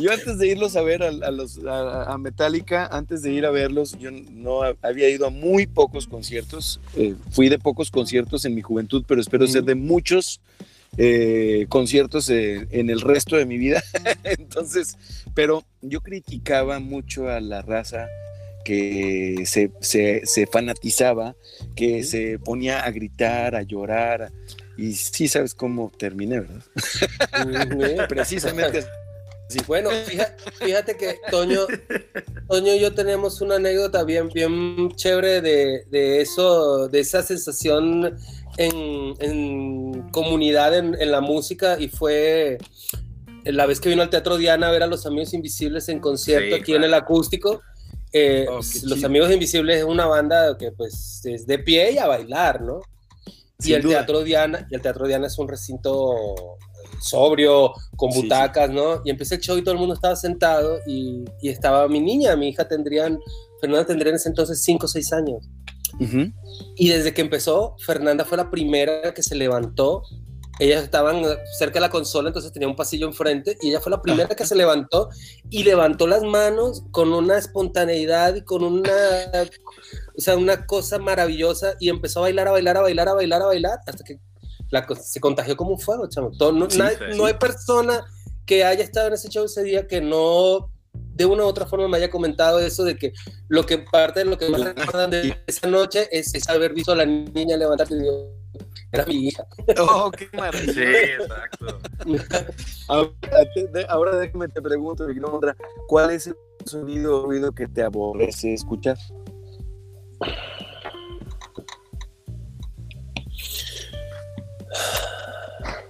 [0.00, 3.96] Yo antes de irlos a ver a, los, a, Metallica, antes de ir a verlos,
[3.98, 6.80] yo no había ido a muy pocos conciertos.
[6.96, 10.40] Eh, fui de pocos conciertos en mi juventud, pero espero ser de muchos
[10.96, 13.82] eh, conciertos en el resto de mi vida.
[14.24, 14.96] Entonces,
[15.34, 18.08] pero yo criticaba mucho a la raza
[18.64, 21.36] que se, se, fanatizaba,
[21.76, 24.32] que se ponía a gritar, a llorar.
[24.76, 28.06] Y sí sabes cómo terminé, ¿verdad?
[28.08, 28.84] Precisamente
[29.66, 29.90] bueno,
[30.58, 31.66] fíjate, que Toño,
[32.48, 38.16] Toño y yo tenemos una anécdota bien, bien chévere de, eso, de esa sensación
[38.56, 42.58] en, comunidad en, la música y fue
[43.44, 46.56] la vez que vino al Teatro Diana a ver a los Amigos Invisibles en concierto
[46.56, 47.60] aquí en el acústico.
[48.12, 52.06] Eh, oh, los Amigos Invisibles es una banda que pues es de pie y a
[52.06, 52.80] bailar, ¿no?
[53.62, 56.56] y el Teatro Diana, y el Teatro Diana es un recinto
[57.00, 59.00] sobrio, con butacas, ¿no?
[59.04, 62.48] Y empecé el show y todo el mundo estaba sentado y, estaba mi niña, mi
[62.48, 63.18] hija tendrían,
[63.60, 65.48] Fernanda tendría en ese entonces 5 o 6 años.
[66.76, 70.02] Y desde que empezó, Fernanda fue la primera que se levantó.
[70.60, 71.22] Ellas estaban
[71.58, 74.46] cerca de la consola, entonces tenía un pasillo enfrente y ella fue la primera que
[74.46, 75.08] se levantó
[75.50, 78.92] y levantó las manos con una espontaneidad y con una,
[80.16, 83.42] o sea, una cosa maravillosa y empezó a bailar, a bailar, a bailar, a bailar,
[83.42, 84.20] a bailar, hasta que
[84.70, 86.30] la, se contagió como un fuego, chamo.
[86.38, 86.52] no,
[87.16, 88.04] no hay persona
[88.46, 90.70] que haya estado en ese show ese día que no
[91.14, 93.12] de una u otra forma me haya comentado eso de que
[93.48, 96.96] lo que parte de lo que más recuerdan de esa noche es, haber visto a
[96.96, 98.12] la niña levantarse y decir,
[98.92, 99.46] era mi hija.
[99.78, 100.72] Oh, qué maravilla.
[100.72, 101.78] Sí, exacto.
[103.88, 105.06] ahora, déjame te pregunto,
[105.86, 108.96] ¿cuál es el sonido o ruido que te aborrece escuchar?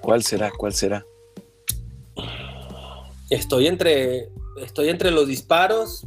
[0.01, 0.51] ¿Cuál será?
[0.51, 1.05] ¿Cuál será?
[3.31, 4.29] Estoy entre
[4.63, 6.07] estoy entre los disparos.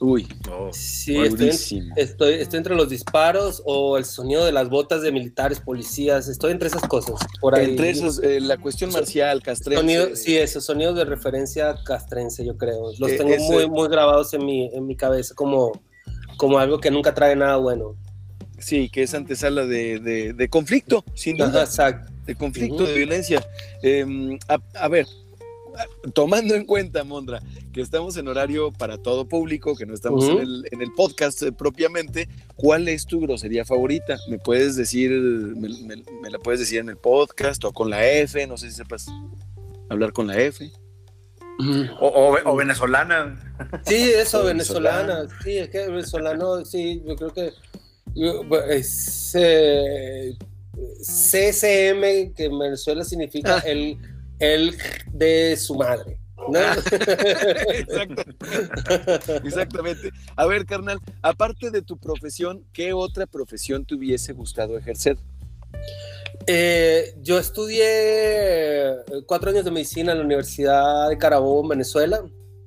[0.00, 0.28] Uy,
[0.70, 1.50] sí, estoy,
[1.96, 6.68] estoy, entre los disparos o el sonido de las botas de militares, policías, estoy entre
[6.68, 7.18] esas cosas.
[7.40, 7.70] Por ahí.
[7.70, 10.14] Entre esos, eh, la cuestión marcial, castrense.
[10.14, 12.92] sí, esos sonidos de referencia castrense, yo creo.
[13.00, 15.72] Los eh, tengo muy, muy grabados en mi, en mi cabeza como,
[16.36, 17.96] como algo que nunca trae nada bueno.
[18.60, 19.98] Sí, que es antesala de,
[20.32, 21.64] de, conflicto, sin duda.
[21.64, 22.12] exacto.
[22.24, 23.44] De conflicto, de violencia.
[23.82, 25.06] Em, a ver,
[26.14, 27.40] tomando en cuenta, Mondra,
[27.72, 32.28] que estamos en horario para todo público, que no estamos en, el, podcast eh, propiamente,
[32.56, 34.18] ¿cuál es tu grosería favorita?
[34.28, 38.46] ¿Me puedes decir, me, la puedes decir en el podcast o con la F?
[38.46, 39.06] No sé si sepas
[39.88, 40.70] hablar con la F.
[42.00, 43.54] O, venezolana.
[43.84, 45.26] Sí, eso, venezolana.
[45.42, 47.52] Sí, es que venezolano, sí, yo creo que
[48.70, 50.36] es, eh,
[51.02, 53.62] CCM, que en Venezuela significa ah.
[53.66, 53.98] el
[54.38, 54.76] el
[55.12, 56.20] de su madre.
[59.44, 60.10] Exactamente.
[60.36, 65.18] A ver, carnal, aparte de tu profesión, ¿qué otra profesión te hubiese gustado ejercer?
[66.46, 68.96] Eh, yo estudié eh,
[69.26, 72.22] cuatro años de medicina en la Universidad de Carabobo, en Venezuela.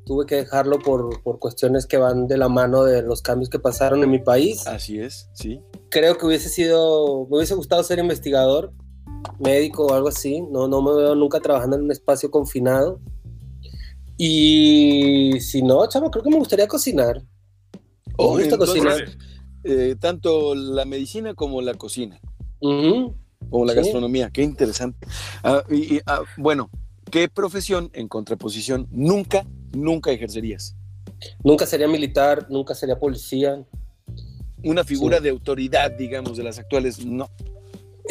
[0.05, 3.59] Tuve que dejarlo por, por, cuestiones que van de la mano de los cambios que
[3.59, 4.67] pasaron en mi país.
[4.67, 5.61] Así es, sí.
[5.89, 8.73] Creo que hubiese sido, me hubiese gustado ser investigador
[9.39, 10.41] médico o algo así.
[10.41, 12.99] No, no me veo nunca trabajando en un espacio confinado.
[14.17, 17.23] Y si no, chavo, creo que me gustaría cocinar.
[18.17, 18.99] Oh, me gusta cocinar.
[19.63, 22.19] Eh, tanto la medicina como la cocina.
[22.59, 24.29] Como la gastronomía.
[24.29, 25.07] Qué interesante.
[25.43, 26.69] Ah, y, ah, bueno,
[27.09, 30.75] ¿qué profesión en contraposición nunca, nunca ejercerías?
[31.43, 33.65] Nunca sería militar, nunca sería policía.
[34.63, 37.27] Una figura de autoridad, digamos, de las actuales, no.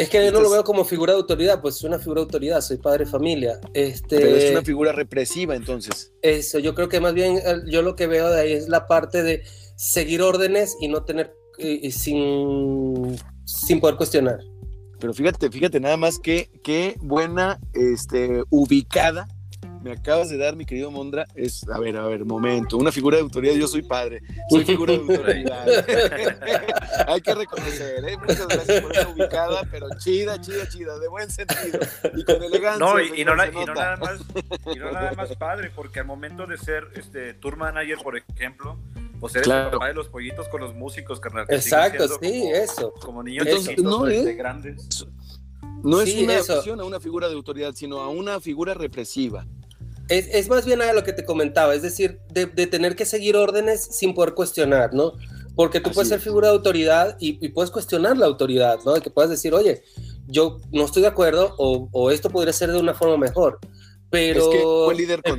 [0.01, 2.25] Es que yo no lo veo como figura de autoridad, pues es una figura de
[2.25, 3.61] autoridad, soy padre de familia.
[3.75, 6.15] Este, Pero es una figura represiva entonces.
[6.23, 9.23] Eso, yo creo que más bien yo lo que veo de ahí es la parte
[9.23, 9.43] de
[9.77, 11.35] seguir órdenes y no tener,
[11.91, 14.39] sin, sin poder cuestionar.
[14.99, 19.29] Pero fíjate, fíjate nada más que qué buena este, ubicada
[19.83, 23.17] me acabas de dar, mi querido Mondra, es, a ver, a ver, momento, una figura
[23.17, 25.67] de autoridad, yo soy padre, soy figura de autoridad.
[27.09, 28.17] Hay que reconocer, ¿eh?
[28.19, 31.81] Muchas gracias por esa ubicada, pero chida, chida, chida, de buen sentido
[32.15, 32.79] y con elegancia.
[32.79, 34.21] No, y, no, nada más,
[34.75, 38.79] y no nada más padre, porque al momento de ser este tour manager, por ejemplo,
[39.19, 41.47] pues eres el papá de los pollitos con los músicos, carnal.
[41.49, 42.93] Exacto, sí, eso.
[43.01, 44.35] Como niños Entonces, no, ¿eh?
[44.35, 45.07] grandes.
[45.83, 49.47] No es una opción a una figura de autoridad, sino a una figura represiva.
[50.11, 53.81] Es, más bien a lo que te comentaba, es decir, de, tener que seguir órdenes
[53.93, 55.13] sin poder cuestionar, ¿no?
[55.55, 58.95] Porque tú puedes ser figura de autoridad y, puedes cuestionar la autoridad, ¿no?
[58.95, 59.85] De que puedas decir, oye,
[60.27, 63.61] yo no estoy de acuerdo o, esto podría ser de una forma mejor.
[64.11, 64.51] Pero.
[64.51, 65.39] Es que fue líder con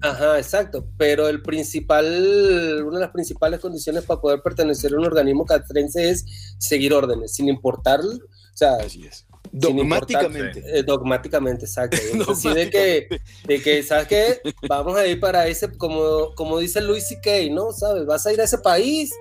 [0.00, 0.86] Ajá, exacto.
[0.96, 6.10] Pero el principal, una de las principales condiciones para poder pertenecer a un organismo castrense
[6.10, 6.24] es
[6.58, 8.00] seguir órdenes, sin importar.
[8.00, 10.62] O sea, Así es Dogmáticamente.
[10.66, 11.98] Eh, dogmáticamente, exacto.
[12.32, 13.08] Así de que,
[13.46, 14.40] de que, ¿sabes qué?
[14.66, 17.70] Vamos a ir para ese, como, como dice Luis C.K., ¿no?
[17.72, 18.06] ¿Sabes?
[18.06, 19.12] Vas a ir a ese país,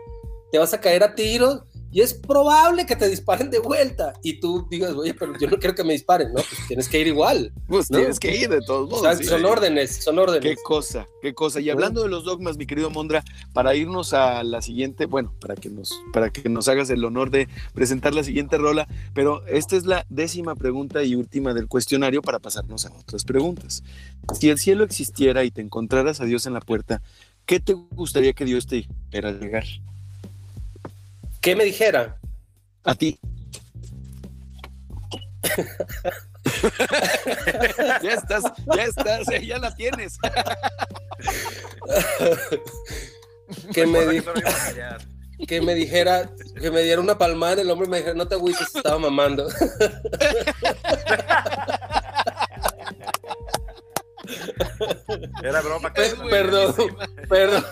[0.51, 4.39] te vas a caer a tiros y es probable que te disparen de vuelta y
[4.39, 6.35] tú digas, oye, pero yo no quiero que me disparen, ¿no?
[6.35, 7.51] Pues tienes que ir igual.
[7.67, 9.25] Pues tienes que ir de todos modos.
[9.25, 10.41] son órdenes, son órdenes.
[10.41, 11.59] Qué cosa, qué cosa.
[11.59, 13.23] Y hablando de los dogmas, mi querido Mondra,
[13.53, 17.29] para irnos a la siguiente, bueno, para que nos, para que nos hagas el honor
[17.29, 22.21] de presentar la siguiente rola, pero esta es la décima pregunta y última del cuestionario
[22.21, 23.83] para pasarnos a otras preguntas.
[24.39, 27.01] Si el cielo existiera y te encontraras a Dios en la puerta,
[27.45, 29.65] ¿qué te gustaría que Dios te hiciera llegar?
[31.41, 32.17] ¿Qué me dijera?
[32.83, 33.19] A ti.
[38.03, 38.43] ya estás,
[38.75, 40.17] ya estás, eh, ya la tienes.
[43.73, 44.31] ¿Qué me dijo?
[45.47, 46.29] que me dijera,
[46.59, 49.47] que me diera una palmada, el hombre me dijera, no te agüites, estaba mamando.
[55.43, 55.93] Era broma.
[55.93, 56.75] perdón,
[57.29, 57.65] perdón,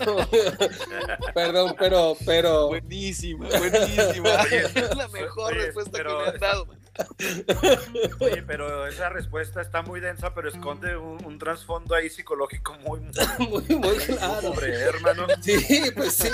[1.34, 2.68] perdón, pero, pero.
[2.68, 4.30] Buenísima, buenísima.
[4.50, 6.66] es la mejor respuesta que me han dado.
[8.20, 13.00] Oye, pero esa respuesta está muy densa, pero esconde un, un trasfondo ahí psicológico muy,
[13.00, 13.12] muy,
[13.48, 14.52] muy, muy claro.
[14.52, 15.26] Pobre, hermano.
[15.40, 16.30] Sí, pues sí,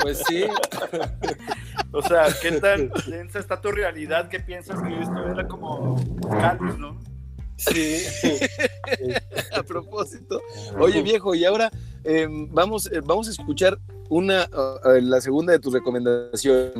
[0.00, 0.44] pues sí.
[1.92, 5.96] O sea, ¿qué tan densa está tu realidad que piensas que esto era como
[6.30, 6.98] cáliz, no?
[7.56, 8.02] Sí.
[9.52, 10.40] a propósito.
[10.78, 11.70] Oye, viejo, y ahora
[12.04, 13.78] eh, vamos, eh, vamos a escuchar
[14.08, 16.74] una, uh, la segunda de tus recomendaciones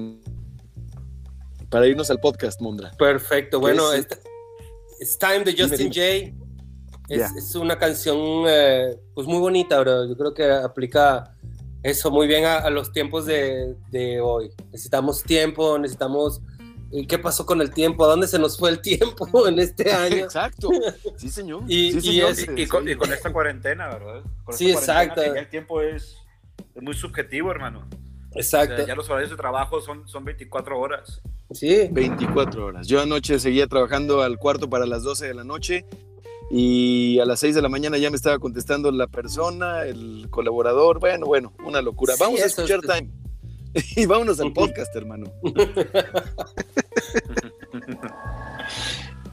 [1.71, 2.93] para irnos al podcast, Mondra.
[2.93, 3.59] Perfecto.
[3.59, 4.07] Bueno, es,
[5.01, 6.35] It's Time de Justin Jay.
[7.09, 7.31] Es, yeah.
[7.37, 10.07] es, una canción eh, pues muy bonita, bro.
[10.07, 11.35] Yo creo que aplica
[11.83, 14.51] eso muy bien a, a los tiempos de, de hoy.
[14.73, 16.41] Necesitamos tiempo, necesitamos
[17.09, 18.05] ¿Qué pasó con el tiempo?
[18.05, 20.17] ¿A dónde se nos fue el tiempo en este año?
[20.17, 20.71] Exacto.
[21.17, 21.63] Sí, señor.
[21.67, 22.31] Y, sí, y, señor.
[22.31, 24.23] es, y, con, y, con, esta cuarentena, ¿verdad?
[24.45, 25.23] Con sí, esta exacto.
[25.23, 26.17] El tiempo es,
[26.75, 27.87] es, muy subjetivo, hermano.
[28.35, 28.75] Exacto.
[28.75, 31.21] O sea, ya los horarios de trabajo son, son 24 horas.
[31.53, 31.89] Sí.
[31.91, 32.87] 24 horas.
[32.87, 35.85] Yo anoche seguía trabajando al cuarto para las 12 de la noche
[36.51, 41.01] y a las 6 de la mañana ya me estaba contestando la persona, el colaborador.
[41.01, 42.15] Bueno, bueno, una locura.
[42.15, 43.26] Sí, Vamos a escuchar es- Time.
[43.97, 45.33] Y vámonos al podcast, hermano.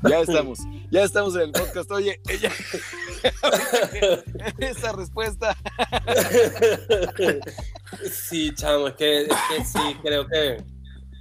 [0.09, 0.59] Ya estamos,
[0.91, 1.89] ya estamos en el podcast.
[1.91, 2.51] Oye, ella.
[4.59, 5.55] Esa respuesta.
[8.11, 10.57] sí, chamo, es que, es que sí, creo que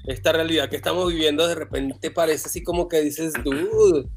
[0.07, 4.09] esta realidad que estamos viviendo de repente parece así como que dices, dude,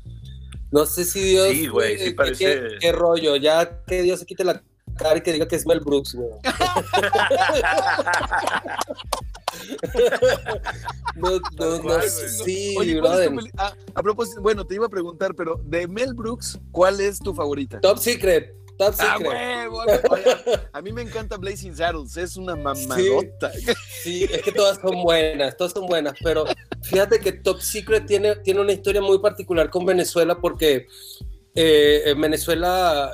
[0.72, 1.50] no sé si Dios.
[1.50, 3.36] Sí, güey, sí parece- ¿qué, qué rollo?
[3.36, 4.64] Ya que Dios se quite la
[4.98, 6.30] cara y que diga que es Mel Brooks, güey.
[11.16, 13.24] no, no, no, sí, Oye, ¿cuál brother.
[13.24, 16.60] es tu peli- ah, a propósito, bueno, te iba a preguntar, pero de Mel Brooks,
[16.72, 17.80] ¿cuál es tu favorita?
[17.82, 19.32] Top Secret, Top Ah, Secret.
[19.32, 20.24] huevo, oye,
[20.74, 23.52] a mí me encanta Blazing Saddles, es una mamadota.
[24.04, 26.46] Sí, es que todas son buenas, todas son buenas, pero
[26.84, 30.88] fíjate que Top Secret tiene, tiene una historia muy particular con Venezuela porque
[31.56, 33.12] eh, en Venezuela,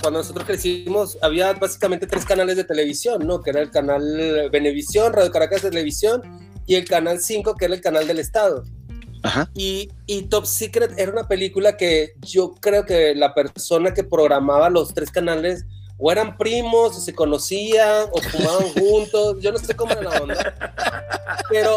[0.00, 3.42] cuando nosotros crecimos, había básicamente tres canales de televisión, ¿no?
[3.42, 6.22] Que era el canal Venevisión, Radio Caracas Televisión
[6.66, 8.62] y el canal 5, que era el canal del Estado.
[9.22, 9.50] Ajá.
[9.54, 14.70] Y, y Top Secret era una película que yo creo que la persona que programaba
[14.70, 15.66] los tres canales
[16.00, 20.22] o eran primos, o se conocían, o fumaban juntos, yo no sé cómo era la
[20.22, 20.54] onda,
[21.50, 21.76] pero,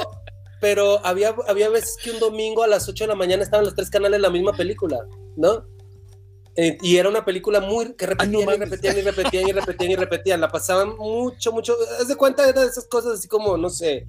[0.61, 3.75] pero había, había veces que un domingo a las 8 de la mañana estaban los
[3.75, 4.97] tres canales en la misma película,
[5.35, 5.65] ¿no?
[6.55, 9.91] Eh, y era una película muy que repetían, no y repetían y repetían y repetían
[9.91, 13.69] y repetían, la pasaban mucho, mucho, haz de cuenta de esas cosas así como, no
[13.71, 14.05] sé,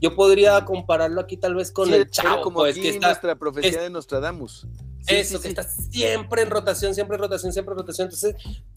[0.00, 3.06] yo podría compararlo aquí tal vez con Sí, el chavo, como pues, aquí que está,
[3.08, 4.66] nuestra profecía es- de Nostradamus.
[5.06, 8.06] Sí, eso, sí, que está siempre en rotación, siempre en rotación, siempre en rotación.
[8.06, 8.34] Entonces,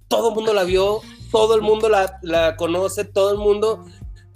[0.08, 1.02] todo el mundo la vio,
[1.32, 3.84] todo el mundo la, la conoce, todo el mundo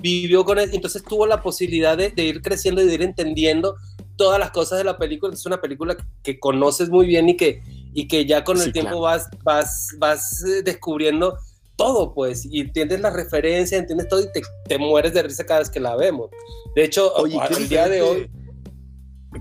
[0.01, 0.71] vivió con él.
[0.73, 3.75] Entonces, tuvo la posibilidad de, de ir creciendo y de ir entendiendo
[4.15, 5.35] todas las cosas de la película.
[5.35, 7.61] Es una película que conoces muy bien y que,
[7.93, 9.01] y que ya con el Sí, tiempo claro.
[9.01, 11.37] vas, vas, vas eh, descubriendo
[11.75, 15.59] todo, pues, y entiendes la referencia, entiendes todo y te, te mueres de risa cada
[15.61, 16.29] vez que la vemos.
[16.75, 18.29] De hecho, Oye, el día de hoy,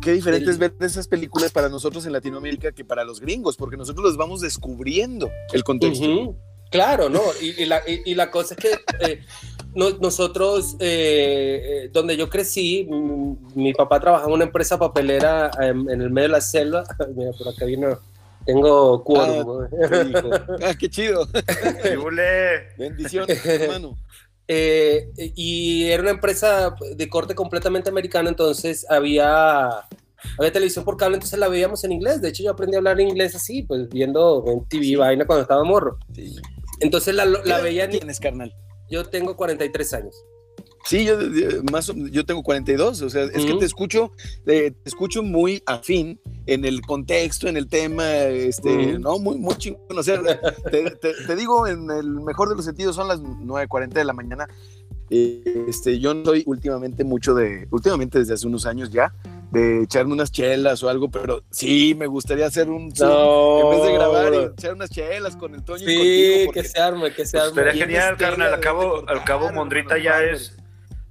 [0.00, 3.56] Qué diferente el- es ver esas películas para nosotros en Latinoamérica que para los gringos,
[3.56, 6.06] porque nosotros los vamos descubriendo el contexto.
[6.06, 6.36] Ujú,
[6.70, 7.20] Claro, ¿no?
[7.42, 8.70] Y, y la, y- y la cosa es que
[9.06, 9.20] eh,
[9.74, 15.50] no- nosotros, eh, eh, donde yo crecí, mm, mi papá trabajaba en una empresa papelera
[15.60, 16.84] en, en el medio de la selva.
[17.14, 17.98] Mira, por acá vino,
[18.44, 19.68] tengo quórum.
[19.70, 20.30] Qué hijo.
[20.64, 21.26] Ah, qué chido.
[22.78, 23.96] Bendiciones, hermano.
[24.48, 31.16] Eh, y era una empresa de corte completamente americano, entonces había, había televisión por cable,
[31.16, 32.20] entonces la veíamos en inglés.
[32.20, 35.64] De hecho, yo aprendí a hablar inglés así, pues viendo en TV vaina cuando estaba
[35.64, 35.98] morro.
[36.14, 36.36] Sí.
[36.80, 37.90] Entonces la, ¿Qué la veía en...
[37.92, 38.52] tienes, carnal?
[38.90, 40.14] Yo tengo 43 años.
[40.84, 41.16] Sí, yo,
[41.70, 43.58] más, yo tengo 42, o sea, es que Ujú.
[43.60, 44.12] te escucho,
[44.46, 48.98] eh, te escucho muy afín en el contexto, en el tema, este, Ujú.
[48.98, 50.20] no, muy, muy chingón, o sea,
[50.70, 54.12] te, te- te digo, en el mejor de los sentidos, son las 9.40 de la
[54.12, 54.48] mañana,
[55.10, 59.14] eh, este, yo no soy últimamente mucho de, últimamente desde hace unos años ya,
[59.52, 63.82] de echarme unas chelas o algo, pero sí, me gustaría hacer un Zoom, en vez
[63.82, 66.80] de grabar y echar unas chelas con el Toño y Sí, contigo, porque que se
[66.80, 67.62] arme, que se Pues arme.
[67.72, 68.54] Tienes genial, carnal.
[68.54, 70.56] Al cabo, al cabo Mondrita ya es.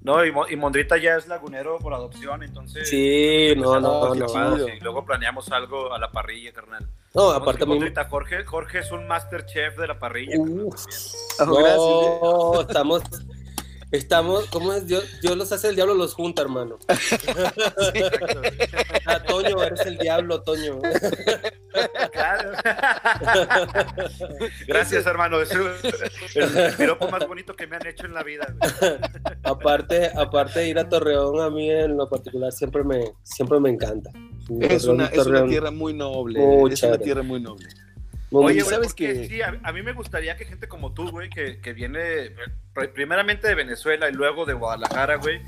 [0.03, 2.89] No, y, Mo- y Mondrita ya es lagunero por adopción, entonces.
[2.89, 4.25] Sí, no, no, Oh, qué no.
[4.25, 4.67] chido.
[4.69, 6.87] Y luego planeamos algo a la parrilla, carnal.
[7.13, 7.73] No, aparte a mí.
[7.73, 10.37] Mondrita, Jorge, Jorge es un master chef de la parrilla.
[10.39, 10.85] Uf.
[11.37, 11.65] también.
[11.65, 13.03] Ah, gracias, No, estamos.
[13.91, 14.87] Estamos, ¿cómo es?
[14.87, 16.79] Dios, Dios los hace el diablo, los junta, hermano.
[19.05, 20.79] Ah, Toño, eres el diablo, Toño.
[22.11, 22.51] Claro.
[24.67, 25.41] Gracias, hermano.
[25.41, 25.67] Es el,
[26.35, 28.55] el piropo más bonito que me han hecho en la vida.
[29.43, 33.71] Aparte, aparte de ir a Torreón, a mí en lo particular siempre me, siempre me
[33.71, 34.11] encanta.
[34.61, 36.39] Es Torreón, una, es una tierra muy noble.
[36.39, 37.67] Muy es una tierra muy noble.
[38.31, 39.27] Oye, güey, ¿sabes qué?
[39.27, 42.35] sí, a, a mí me gustaría que gente como tú, güey, que, que viene
[42.73, 45.41] pr- primeramente de Venezuela y luego de Guadalajara, güey,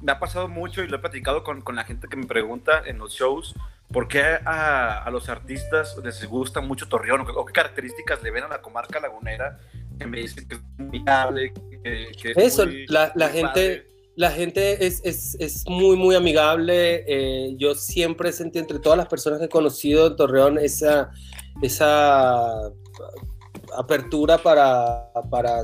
[0.00, 2.82] me ha pasado mucho y lo he platicado con, con la gente que me pregunta
[2.86, 3.54] en los shows
[3.92, 8.22] por qué a, a los artistas les gusta mucho Torreón o qué, o qué características
[8.22, 9.58] le ven a la comarca lagunera
[9.98, 13.34] que me dicen que es muy amable, que, que es Eso, muy- la, la muy
[13.36, 13.86] gente, padre.
[14.20, 17.04] La gente es, es, es muy, muy amigable.
[17.08, 21.10] eh, yo siempre sentí entre todas las personas que he conocido en Torreón esa,
[21.62, 22.70] esa
[23.76, 25.62] apertura para, para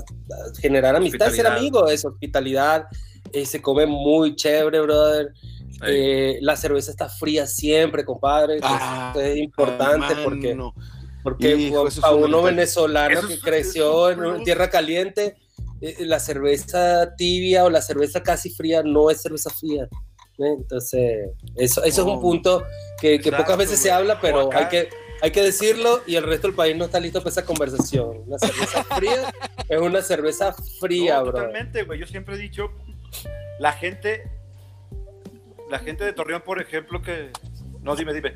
[0.61, 2.87] generar amistad, ser amigo, es hospitalidad.
[3.33, 5.33] eh, se come muy chévere, brother.
[5.87, 8.57] Eh, la cerveza está fría siempre, compadre.
[8.57, 10.57] Eso Ah, es importante porque,
[11.23, 15.37] porque Hijo, es para uno venezolano Eso que es- creció es en tierra caliente,
[15.81, 19.85] eh, la cerveza tibia o la cerveza casi fría no es cerveza fría.
[20.39, 20.55] ¿eh?
[20.59, 22.65] Entonces, eso, eso es un punto
[23.01, 24.89] que, que Exacto, pocas veces se habla, pero hay que,
[25.21, 28.23] hay que decirlo y el resto del país no está listo para esa conversación.
[28.27, 29.35] Una cerveza fría
[29.69, 31.33] es una cerveza fría, No, bro.
[31.33, 31.99] Totalmente, güey.
[31.99, 32.71] Yo siempre he dicho,
[33.59, 34.31] la gente,
[35.71, 37.31] la gente de Torreón, por ejemplo, que...
[37.83, 38.35] No, dime, dime.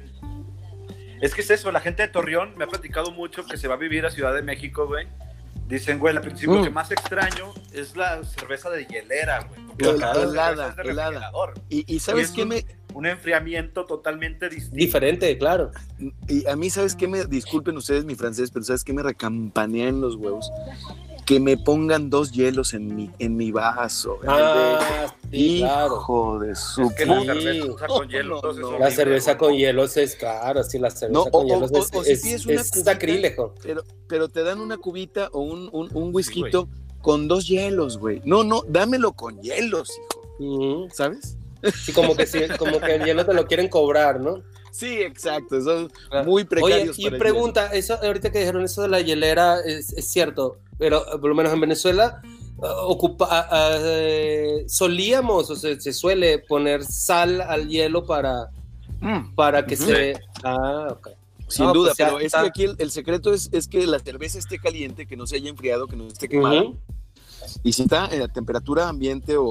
[1.20, 3.74] Es que es eso, la gente de Torreón me ha platicado mucho que se va
[3.74, 5.06] a vivir a Ciudad de México, güey.
[5.66, 6.64] Dicen, güey, al principio lo Mm.
[6.64, 9.60] que más extraño es la cerveza de hielera, güey.
[9.78, 11.30] helada, es de helada.
[11.68, 14.76] Y, y ¿sabes Y qué me, Un enfriamiento totalmente distinto.
[14.76, 15.70] Diferente, claro.
[16.26, 19.88] Y a mí, ¿sabes qué me, disculpen ustedes mi francés, pero ¿sabes qué me recampanea
[19.88, 20.50] en los huevos?
[21.30, 24.18] Que me pongan dos hielos en mi, en mi vaso.
[24.20, 25.94] de- Ah, claro.
[25.94, 28.78] Hijo de su Es que la cerveza con hielo, No, no.
[28.80, 31.88] La cerveza con hielos es claro, sí, la cerveza No, con o- hielos o- es,
[31.94, 33.54] o si es- cubita, sacrílego.
[33.62, 36.42] Pero, pero te dan una cubita o un, un, un whisky
[37.00, 38.20] con dos hielos, güey.
[38.24, 39.88] No, no, dámelo con hielos,
[40.40, 40.88] hijo.
[40.92, 41.36] ¿Sabes?
[41.84, 44.42] Sí, como que, sí, como que el hielo te lo quieren cobrar, ¿no?
[44.70, 45.60] Sí, exacto.
[45.60, 46.24] Son Claro.
[46.30, 46.98] muy Oye, precarios.
[46.98, 50.58] y para el pregunta, eso ahorita que dijeron eso de la hielera, es, es cierto,
[50.78, 52.20] pero eh, por lo menos en Venezuela
[52.62, 58.50] ocupa, ah, ah, eh, solíamos o se, se suele poner sal al hielo para.
[59.00, 60.20] Mm, para que se...
[60.44, 61.08] Ah, ok.
[61.48, 63.98] sin No, duda, pues pero es que aquí el, el secreto es, es que la
[63.98, 66.64] cerveza esté caliente, que no se haya enfriado, que no esté quemada.
[67.64, 69.44] Y si está en la temperatura ambiente o,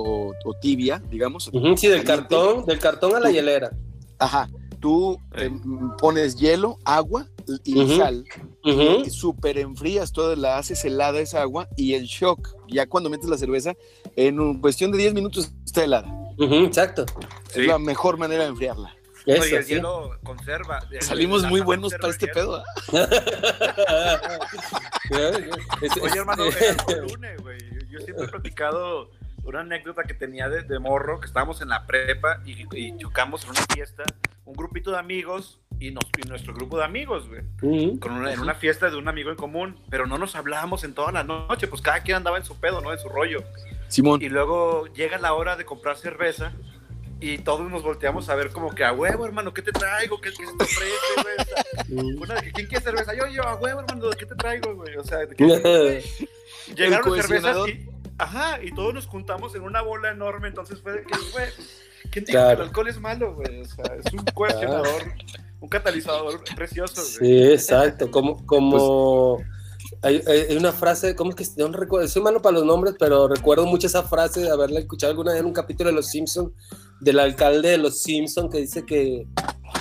[0.46, 1.46] o tibia, digamos.
[1.46, 3.72] sí, del caliente, cartón, del cartón a la Tú- hielera.
[4.20, 4.48] Ajá.
[4.80, 5.52] Tú eh,
[6.00, 7.28] pones hielo, agua
[7.66, 8.24] y sal.
[8.64, 9.04] Ujú.
[9.06, 13.30] y Super enfrías toda, la haces helada esa agua y el shock, ya cuando metes
[13.30, 13.74] la cerveza,
[14.16, 16.08] en un- cuestión de 10 minutos está helada.
[16.40, 17.06] Exacto.
[17.52, 17.62] Sí.
[17.62, 18.96] Es la mejor manera de enfriarla.
[19.28, 19.74] No, y el sí.
[19.76, 20.80] hielo conserva.
[20.90, 22.58] El- Salimos muy buenos para este pedo.
[22.58, 22.64] ¿ah?
[26.02, 27.58] Oye, hermano, es- era algo lune, güey.
[27.90, 29.12] Yo siempre he platicado
[29.44, 33.44] una anécdota que tenía de, de morro, que estábamos en la prepa y, y chocamos
[33.44, 34.04] en una fiesta,
[34.50, 37.43] un grupito de amigos y, nos, y nuestro grupo de amigos, güey.
[38.00, 40.93] Con una- en una fiesta de un amigo en común, pero no nos hablábamos en
[40.95, 42.91] toda la noche, pues cada quien andaba en su pedo, ¿no?
[42.91, 43.43] En su rollo.
[43.89, 46.52] Simón, Y luego llega la hora de comprar cerveza
[47.22, 50.20] y todos nos volteamos a ver como que a huevo, hermano, ¿qué te traigo?
[50.20, 51.36] ¿Qué, qué se te ofrece, güey?
[51.38, 52.24] O sea, Ujú.
[52.24, 53.14] una de que, ¿quién quiere cerveza?
[53.14, 54.95] Yo, yo, a huevo, hermano, ¿qué te traigo, güey?
[54.97, 56.04] O sea, ¿de qué- güey?
[56.76, 57.88] Llegaron cervezas y,
[58.18, 61.45] ajá, y todos nos juntamos en una bola enorme, entonces fue de que, güey,
[62.12, 62.58] ¿quién dijo Claro.
[62.58, 63.62] que el alcohol es malo, güey?
[63.62, 65.02] O sea, es un cohesionador,
[65.60, 67.30] un catalizador precioso, güey.
[67.30, 68.10] Sí, exacto.
[68.12, 69.38] Como, como
[70.02, 72.08] hay, hay- hay una frase, ¿cómo es que no recuerdo?
[72.08, 75.39] Soy malo para los nombres, pero recuerdo mucho esa frase de haberla escuchado alguna vez
[75.41, 76.54] en un capítulo de Los Simpson
[77.00, 79.26] del alcalde de Los Simpson que dice que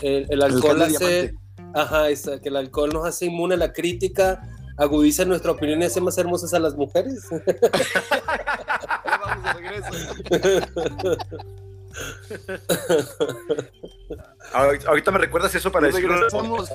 [0.02, 1.34] el, el alcohol hace,
[1.74, 4.40] ajá, esa, que el alcohol nos hace inmune a la crítica,
[4.76, 7.24] agudiza nuestra opinión y hace más hermosas a las mujeres.
[9.04, 11.16] vamos de regreso.
[14.52, 16.70] Ahorita me recuerdas eso para decir regresamos,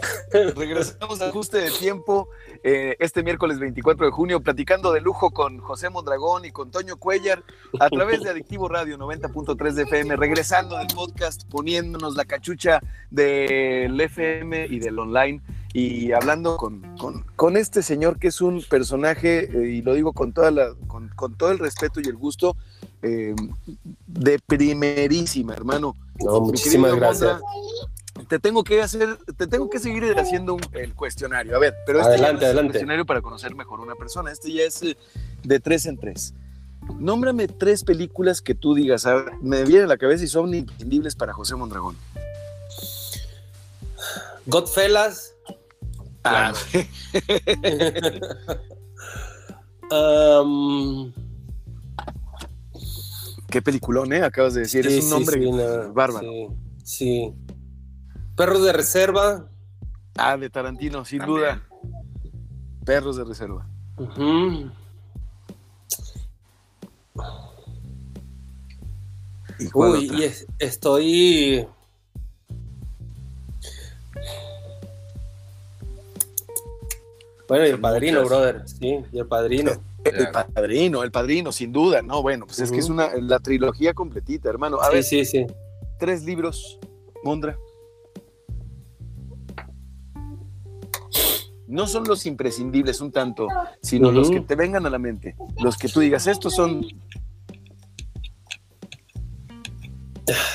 [0.56, 2.30] regresamos a ajuste de tiempo
[2.64, 6.98] eh, este miércoles 24 de junio, platicando de lujo con José Mondragón y con Toño
[6.98, 7.44] Cuellar
[7.80, 14.00] a través de Adictivo Radio 90.3 de FM, regresando del podcast, poniéndonos la cachucha del
[14.00, 15.42] FM y del online
[15.74, 20.14] y hablando con, con, con este señor que es un personaje, eh, y lo digo
[20.14, 22.56] con, toda la, con, con todo el respeto y el gusto,
[23.04, 23.36] eh,
[24.08, 25.96] de primerísima, hermano.
[26.24, 27.40] No, muchísimas gracias.
[28.28, 31.56] Te tengo que hacer, te tengo que seguir haciendo un- el cuestionario.
[31.56, 34.32] A ver, pero este ya Adelante, no es el cuestionario para conocer mejor una persona.
[34.32, 34.96] Este ya es eh,
[35.44, 36.34] de tres en tres.
[37.00, 40.54] nómbrame tres películas que tú digas, a ver, me vienen a la cabeza y son
[40.54, 41.96] imprescindibles para José Mondragón.
[44.46, 45.34] Godfellas.
[46.24, 46.54] Ah,
[49.92, 51.12] Um,
[53.54, 54.24] qué peliculón, ¿eh?
[54.24, 56.28] Acabas de decir, sí, es un nombre sí, no, bárbaro.
[56.84, 57.32] Sí.
[58.36, 59.48] Perros de reserva.
[60.18, 61.40] Ah, de Tarantino, sin También.
[61.40, 61.64] duda.
[62.84, 63.68] Perros de reserva.
[63.98, 64.72] Ujú.
[69.60, 71.68] ¿Y cuál Uy, y es- estoy.
[77.48, 78.30] Bueno, y el padrino, muchas.
[78.30, 78.64] brother.
[78.68, 79.72] Sí, y el padrino.
[80.06, 82.02] El padrino, el padrino, sin duda.
[82.02, 84.80] No, bueno, pues es que es una, la trilogía completita, hermano.
[84.82, 85.46] A Sí, ver, sí, sí.
[86.00, 86.80] tres libros,
[87.24, 87.58] Mondra.
[91.68, 93.48] No son los imprescindibles un tanto,
[93.82, 95.36] sino los que te vengan a la mente.
[95.62, 96.86] Los que tú digas, estos son.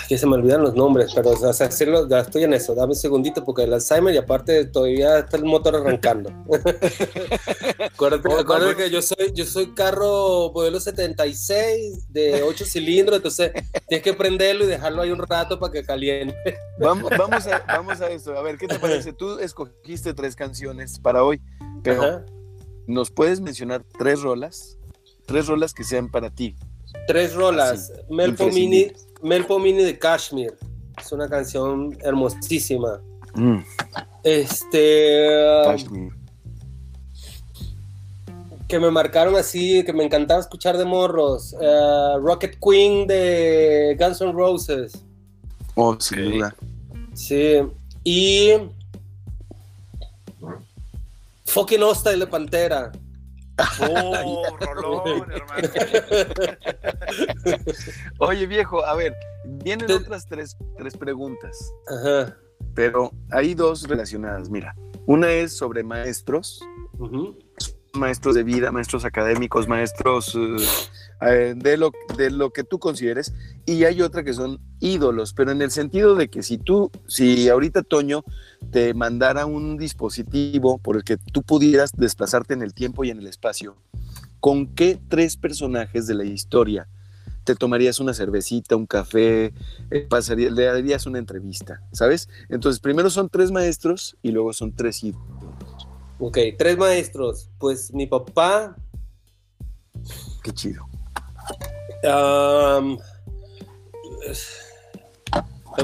[0.09, 2.75] Que se me olvidan los nombres, pero o sea, hacerlo, ya estoy en eso.
[2.75, 6.31] Dame un segundito porque el Alzheimer y aparte todavía está el motor arrancando.
[7.93, 13.53] acuérdate Oh, acuérdate que yo soy, yo soy carro modelo 76 de 8 cilindros, entonces
[13.87, 16.59] tienes que prenderlo y dejarlo ahí un rato para que caliente.
[16.79, 18.33] Vamos, vamos, a, vamos a eso.
[18.37, 19.13] A ver, ¿qué te parece?
[19.13, 21.43] Tú escogiste tres canciones para hoy,
[21.83, 22.25] pero Ajá.
[22.87, 24.79] ¿nos puedes mencionar tres rolas?
[25.27, 26.57] Tres rolas que sean para ti.
[27.07, 27.93] Tres rolas.
[28.09, 28.93] Melpo Mini.
[29.23, 30.55] Melpo Mini de Kashmir.
[31.01, 33.01] Es una canción hermosísima.
[33.35, 33.59] Mm,
[34.25, 35.63] Este.
[35.65, 36.13] Kashmir.
[38.69, 41.55] que me marcaron así, que me encantaba escuchar de morros.
[41.59, 44.93] Eh, Rocket Queen de Guns N' Roses.
[45.75, 46.35] Oh, sin Ok.
[46.35, 46.57] duda.
[47.15, 47.61] Sí.
[48.05, 48.51] Y.
[51.47, 52.93] Fucking Hostile de Pantera.
[53.81, 55.69] ¡Oh, rolón, hermano!
[58.19, 61.57] Oye, viejo, a ver, vienen Te- otras tres, tres preguntas,
[61.89, 62.37] Ajá.
[62.75, 64.49] pero hay dos relacionadas.
[64.51, 64.75] Mira,
[65.07, 66.61] una es sobre maestros,
[66.99, 67.39] Ujú.
[67.99, 70.57] Maestros de vida, maestros académicos, maestros eh,
[71.21, 73.35] eh, de, lo, de lo que tú consideres,
[73.67, 77.49] y hay otra que son ídolos, pero en el sentido de que si tú, si
[77.49, 78.25] ahorita Toño
[78.71, 83.19] te mandara un dispositivo por el que tú pudieras desplazarte en el tiempo y en
[83.19, 83.77] el espacio,
[84.41, 86.89] ¿con qué tres personajes de la historia
[87.49, 89.55] te tomarías una cervecita, un café,
[89.91, 90.07] eh,
[90.51, 92.29] le darías una entrevista, ¿sabes?
[92.51, 95.48] Entonces, primero son tres maestros y luego son tres ídolos.
[96.19, 97.51] Ok, tres maestros.
[97.59, 98.77] Pues mi papá,
[100.43, 100.87] Qué chido.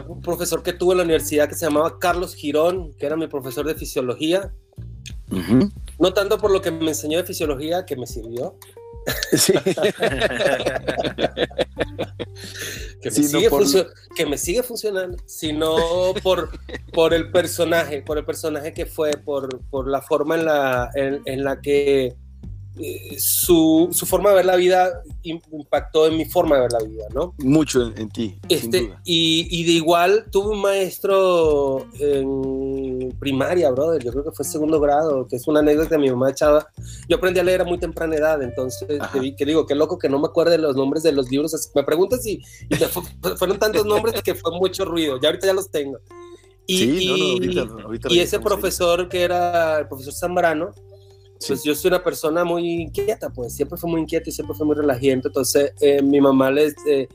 [0.09, 3.26] un profesor que tuve en la universidad que se llamaba Carlos Girón, que era mi
[3.26, 4.53] profesor de fisiología.
[5.99, 8.57] No tanto por lo que me enseñó de fisiología, que me sirvió,
[9.32, 9.52] Sí.
[13.00, 13.64] que me, sigue, por-
[14.16, 15.76] que me sigue funcionando, sino
[16.22, 16.50] por,
[16.92, 21.22] por el personaje, por el personaje que fue, por, por la forma en la, en,
[21.26, 22.14] en la que
[22.79, 26.72] eh, su, su forma de ver la vida im- impactó en mi forma de ver
[26.72, 27.35] la vida, ¿no?
[27.39, 29.01] Mucho en, en ti, sin Este, duda.
[29.05, 34.81] y, y de igual tuve un maestro en primaria, brother, yo creo que fue segundo
[34.81, 36.66] grado, que es una anécdota que mi mamá echaba.
[37.09, 40.09] Yo aprendí a leer a muy temprana edad, entonces, te que digo, qué loco que
[40.09, 41.55] no me acuerde los nombres de los libros.
[41.55, 42.75] así- Me preguntas si y
[43.39, 45.99] fueron tantos nombres que fue mucho ruido, ya ahorita ya los tengo.
[46.66, 48.43] Y, sí, no, no, ahorita, ahorita y ese ahí.
[48.43, 50.70] profesor que era el profesor Zambrano,
[51.45, 51.53] Sí.
[51.53, 54.66] pues yo soy una persona muy inquieta, pues siempre fue muy inquieta y siempre fue
[54.66, 55.28] muy relajiento.
[55.28, 57.09] Entonces eh, mi mamá les eh,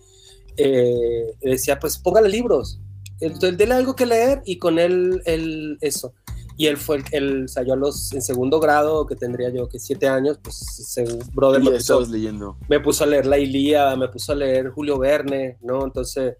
[0.57, 2.79] eh, decía, pues póngale libros,
[3.21, 6.13] entonces dele algo que leer y con él, él eso.
[6.57, 9.49] Y él fue el, el o sea, yo a los, en segundo grado, que tendría
[9.49, 12.57] yo que siete años, pues se, brother me puso, leyendo.
[12.67, 15.85] me puso a leer la Ilíada, me puso a leer Julio Verne, ¿no?
[15.85, 16.35] Entonces,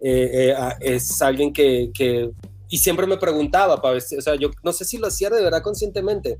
[0.00, 2.30] eh, eh, es alguien que, que-
[2.68, 5.62] y siempre me preguntaba para o sea, yo no sé si lo hacía de verdad
[5.62, 6.38] conscientemente,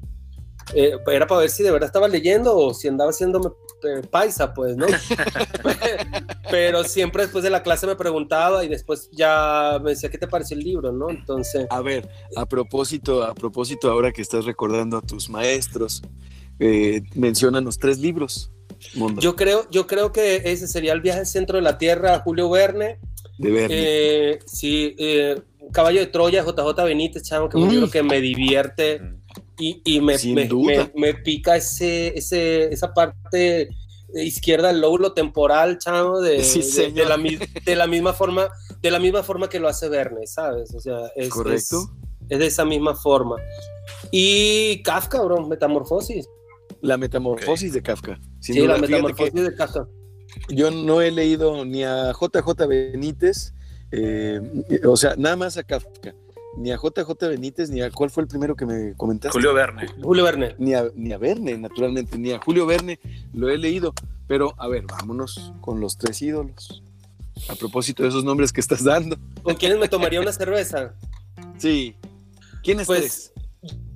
[0.74, 3.50] eh, era para ver si de verdad estaba leyendo o si andaba haciéndome
[3.82, 4.86] eh, paisa, pues, ¿no?
[6.50, 10.28] Pero siempre después de la clase me preguntaba y después ya me decía, ¿qué te
[10.28, 11.10] pareció el libro, no?
[11.10, 16.02] Entonces, A ver, a propósito, a propósito, ahora que estás recordando a tus maestros,
[16.58, 18.50] eh, menciónanos tres libros.
[18.94, 22.20] Mondra, yo creo, yo creo que ese sería el viaje al centro de la Tierra,
[22.20, 22.98] Julio Verne,
[23.38, 23.76] de Verne.
[23.78, 25.40] Eh, sí, eh,
[25.72, 27.72] Caballo de Troya, JJ Benítez, chamo, que es un Mm.
[27.72, 29.00] libro que me divierte
[29.58, 33.68] y, y me, me, me- me pica ese, ese, esa parte
[34.14, 37.16] izquierda del lóbulo temporal, chamo, de, Sí, de- de la,
[37.64, 38.48] de la misma forma,
[38.80, 40.74] de la misma forma que lo hace Verne, ¿sabes?
[40.74, 41.80] O sea, es, Correcto.
[42.28, 43.36] es, es de esa misma forma.
[44.10, 46.26] Y Kafka, bro, Metamorfosis.
[46.80, 48.20] La metamorfosis de Kafka.
[48.40, 49.86] sí, la metamorfosis de Kafka.
[50.48, 53.54] Yo no he leído ni a JJ Benítez,
[53.92, 54.40] eh,
[54.84, 56.14] o sea, nada más a Kafka.
[56.56, 59.36] Ni a JJ Benítez, ni a cuál fue el primero que me comentaste.
[59.36, 59.88] Julio Verne.
[60.00, 60.54] Julio Verne.
[60.58, 63.00] Ni a, ni a Verne, naturalmente, ni a Julio Verne
[63.32, 63.92] lo he leído.
[64.26, 66.82] Pero, a ver, vámonos con los tres ídolos.
[67.48, 69.16] A propósito de esos nombres que estás dando.
[69.42, 70.94] ¿Con quiénes me tomaría una cerveza?
[71.58, 71.96] Sí.
[72.62, 73.32] ¿Quiénes pues,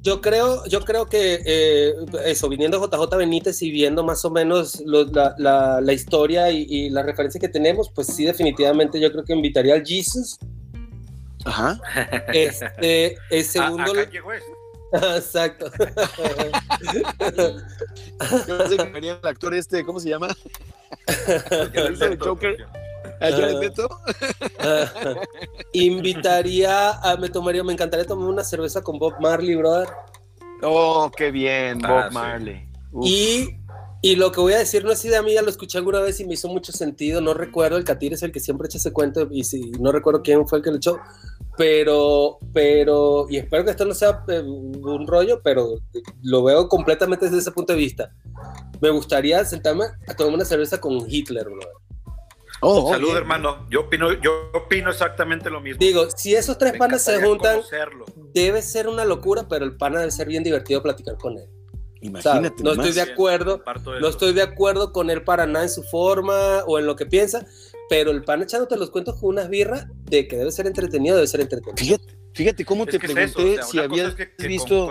[0.02, 1.94] Yo creo, yo creo que eh,
[2.26, 7.48] eso, viniendo JJ Benítez y viendo más o menos la, historia y, la referencia que
[7.48, 10.38] tenemos, pues sí, definitivamente yo creo que invitaría al Jesus.
[11.48, 11.80] Ajá.
[12.32, 13.92] Este, el segundo.
[14.92, 15.70] Exacto.
[18.94, 20.28] el actor este, ¿cómo se llama?
[21.72, 22.66] el Joker.
[25.72, 29.88] invitaría a, me tomaría, me encantaría tomar una cerveza con Bob Marley, brother.
[30.62, 32.68] Oh, qué bien, Bob ah, Marley.
[33.02, 33.58] Y,
[34.00, 36.24] y, lo que voy a decir no es idea mía, lo escuché alguna vez y
[36.24, 37.20] me hizo mucho sentido.
[37.20, 40.22] No recuerdo, el Katir es el que siempre echa ese cuento y si no recuerdo
[40.22, 40.98] quién fue el que lo echó.
[41.58, 45.80] Pero, pero, y espero que esto no sea eh, un rollo, pero
[46.22, 48.12] lo veo completamente desde ese punto de vista.
[48.80, 51.68] Me gustaría sentarme a tomar una cerveza con Hitler, brother.
[52.60, 53.66] Oh, Salud, hermano.
[53.70, 55.78] Yo opino, yo opino exactamente lo mismo.
[55.78, 57.60] Digo, si esos tres panas se juntan,
[58.32, 61.48] debe ser una locura, pero el pana debe ser bien divertido platicar con él.
[62.00, 62.62] Imagínate.
[62.62, 63.62] no estoy de acuerdo,
[64.00, 67.06] no estoy de acuerdo con él para nada en su forma o en lo que
[67.06, 67.44] piensa,
[67.88, 71.26] pero el pana echándote los cuentos con unas birras de que debe ser entretenido, debe
[71.26, 71.76] ser entretenido.
[71.76, 74.86] Fíjate, fíjate cómo te pregunté si habías visto.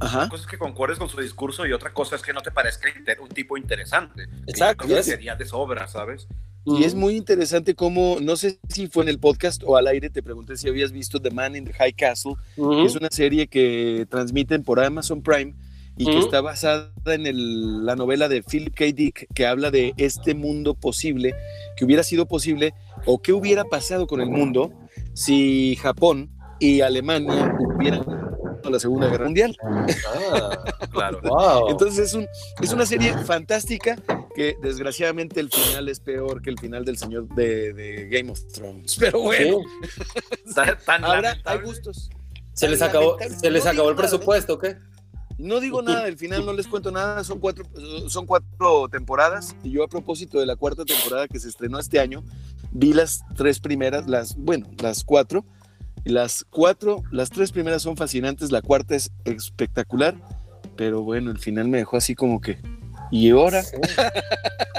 [0.00, 2.50] Una cosa es que concuerdes con su discurso y otra cosa es que no te
[2.50, 2.88] parezca
[3.20, 4.28] un tipo interesante.
[4.46, 4.86] Exacto.
[4.86, 6.28] Que sería de sobra, ¿sabes?
[6.64, 10.10] Y es muy interesante cómo, no sé si fue en el podcast o al aire,
[10.10, 13.46] te pregunté si habías visto The Man in the High Castle, que es una serie
[13.46, 15.54] que transmiten por Amazon Prime
[15.98, 18.84] y que está basada en la novela de Philip K.
[18.94, 21.34] Dick, que habla de este mundo posible,
[21.76, 22.72] que hubiera sido posible
[23.04, 24.72] o qué hubiera pasado con el mundo
[25.14, 26.30] si Japón
[26.60, 28.18] y Alemania hubieran
[28.70, 29.56] la Segunda Guerra Mundial.
[30.32, 31.20] Ah, claro.
[31.68, 32.26] Entonces es, un,
[32.60, 33.96] es una serie fantástica
[34.34, 38.96] que desgraciadamente el final es peor que el final del señor de, Game of Thrones.
[39.00, 39.60] Pero bueno,
[41.02, 42.10] ahora hay gustos.
[42.52, 44.76] Se les acabó, se les acabó el presupuesto, ¿o qué?
[45.38, 47.64] No digo nada del final, no les cuento nada, son cuatro,
[48.08, 49.54] son cuatro temporadas.
[49.62, 52.24] Y yo a propósito de la cuarta temporada que se estrenó este año,
[52.72, 55.44] vi las tres primeras, las, bueno, las cuatro,
[56.04, 60.16] las cuatro, las tres primeras son fascinantes, la cuarta es espectacular,
[60.76, 62.58] pero bueno, el final me dejó así como que,
[63.12, 63.62] ¿y ahora?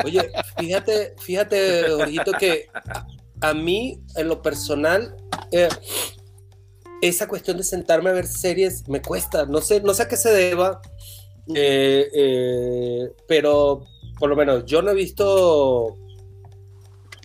[0.04, 2.68] Oye, fíjate, fíjate, Jorgito, que
[3.42, 5.16] a, mí, en lo personal,
[5.52, 5.70] eh,
[7.02, 10.18] esa cuestión de sentarme a ver series me cuesta, no sé, no sé a qué
[10.18, 10.82] se deba,
[11.56, 13.86] eh, eh, pero
[14.18, 15.98] por lo menos yo no he visto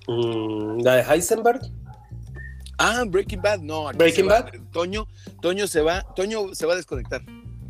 [0.06, 1.60] mm, la de Heisenberg.
[2.78, 3.90] Ah, Breaking Bad, no.
[3.92, 4.50] Breaking Bad.
[4.72, 5.06] Toño,
[5.40, 7.22] Toño se va, Toño se va a desconectar.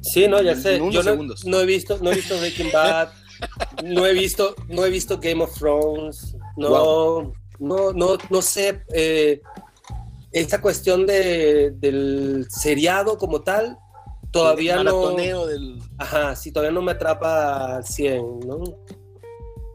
[0.03, 0.79] Sí, no, ya sé.
[0.91, 3.09] Yo no, he visto, no he visto Breaking Bad,
[3.85, 8.83] no he visto, no he visto Game of Thrones, no, no, no, no sé.
[8.93, 9.41] Eh,
[10.35, 13.79] esa cuestión de, del seriado como tal,
[14.31, 15.15] todavía no.
[15.47, 15.79] Del...
[15.97, 18.59] Ajá, sí, todavía no me atrapa al 100, ¿no?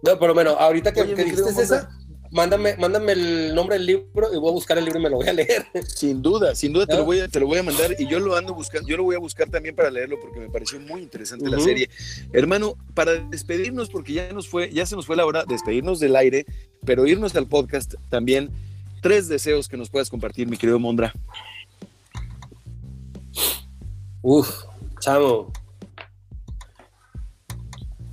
[0.01, 1.89] No, por lo menos, ahorita que, que dijiste esa,
[2.31, 5.17] mándame, mándame el nombre del libro y voy a buscar el libro y me lo
[5.17, 5.65] voy a leer.
[5.87, 8.19] Sin duda, sin duda te, lo voy a, te lo voy a mandar y yo
[8.19, 11.01] lo ando buscando, yo lo voy a buscar también para leerlo porque me pareció muy
[11.01, 11.89] interesante la serie.
[12.33, 16.15] Hermano, para despedirnos, porque ya nos fue, ya se nos fue la hora, despedirnos del
[16.15, 16.45] aire,
[16.85, 18.51] pero irnos al podcast también,
[19.01, 21.13] tres deseos que nos puedas compartir, mi querido Mondra.
[24.21, 24.63] Uf,
[24.99, 25.51] chamo.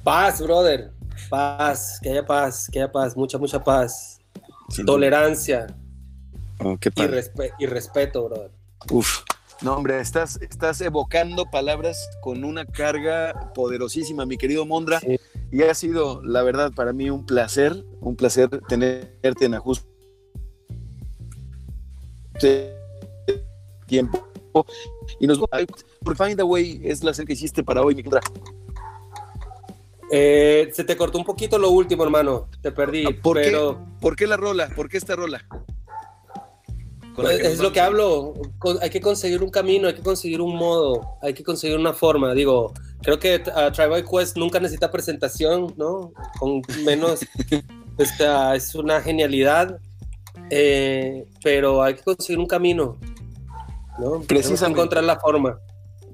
[0.04, 0.92] Paz, brother.
[1.28, 4.20] Paz, que haya paz, que haya paz, mucha, mucha paz.
[4.84, 5.66] Tolerancia.
[6.60, 6.76] Oh,
[7.58, 8.50] y, respeto, brother.
[8.90, 9.22] Uf.
[9.62, 15.00] No, hombre, estás, estás evocando palabras con una carga poderosísima, mi querido Mondra.
[15.50, 19.95] Y ha sido, la verdad, para mí un placer, un placer tenerte en ajuste
[23.86, 24.26] tiempo.
[25.20, 28.04] Y nos por Find a Way es la serie que hiciste para hoy, mi.
[30.10, 32.48] Eh, se te cortó un poquito lo último, hermano.
[32.62, 33.04] Te perdí.
[33.14, 34.68] ¿Por, qué, ¿Por qué la rola?
[34.74, 35.44] ¿Por qué esta rola?
[37.24, 38.34] es lo que hablo.
[38.82, 42.34] Hay que conseguir un camino, hay que conseguir un modo, hay que conseguir una forma.
[42.34, 42.72] Digo,
[43.02, 46.12] creo que uh, Tribal Quest nunca necesita presentación, ¿no?
[46.38, 47.20] Con menos.
[47.98, 49.80] esta, es una genialidad.
[50.50, 52.98] Eh, pero hay que conseguir un camino,
[53.98, 54.20] ¿no?
[54.22, 54.80] Precisamente.
[54.80, 55.58] encontrar la forma.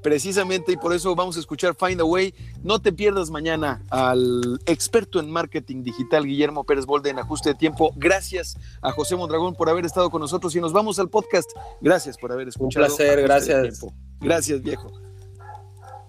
[0.03, 2.35] precisamente y por eso vamos a escuchar Find a Way.
[2.63, 7.55] No te pierdas mañana al experto en marketing digital Guillermo Pérez Bolde en ajuste de
[7.55, 7.93] tiempo.
[7.97, 11.51] Gracias a José Mondragón por haber estado con nosotros y nos vamos al podcast.
[11.81, 12.87] Gracias por haber escuchado.
[12.87, 13.87] Un placer, gracias.
[14.21, 14.91] Gracias, viejo.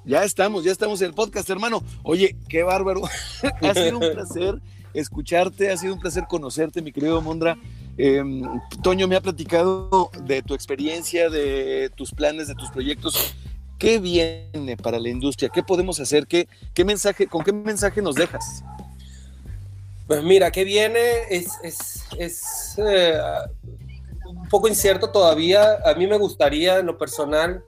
[0.06, 1.82] Ya estamos, ya estamos en el podcast, hermano.
[2.04, 3.02] Oye, qué bárbaro.
[3.62, 4.62] ha sido un placer
[4.94, 7.58] escucharte, ha sido un placer conocerte, mi querido Mondra.
[7.98, 8.42] Em,
[8.82, 13.36] Toño me ha platicado de tu experiencia, de tus planes, de tus proyectos.
[13.78, 15.50] ¿Qué viene para la industria?
[15.50, 16.26] ¿Qué podemos hacer?
[16.26, 16.48] ¿Qué,
[16.86, 18.64] mensaje, ¿Con qué mensaje nos dejas?
[20.08, 21.00] Pues mira, ¿qué viene?
[21.30, 23.18] Es, es, es eh,
[24.26, 25.80] un poco incierto todavía.
[25.86, 27.64] A mí me gustaría, en lo personal,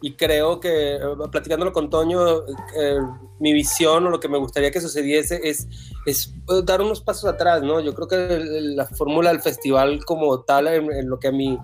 [0.00, 1.00] y creo que, eh,
[1.30, 2.44] platicándolo con Toño,
[2.76, 2.98] eh,
[3.38, 5.68] mi visión o lo que me gustaría que sucediese es,
[6.06, 6.34] es
[6.64, 7.80] dar unos pasos atrás, ¿no?
[7.80, 8.44] Yo creo que
[8.74, 11.58] la fórmula del festival como tal, en, lo que a mi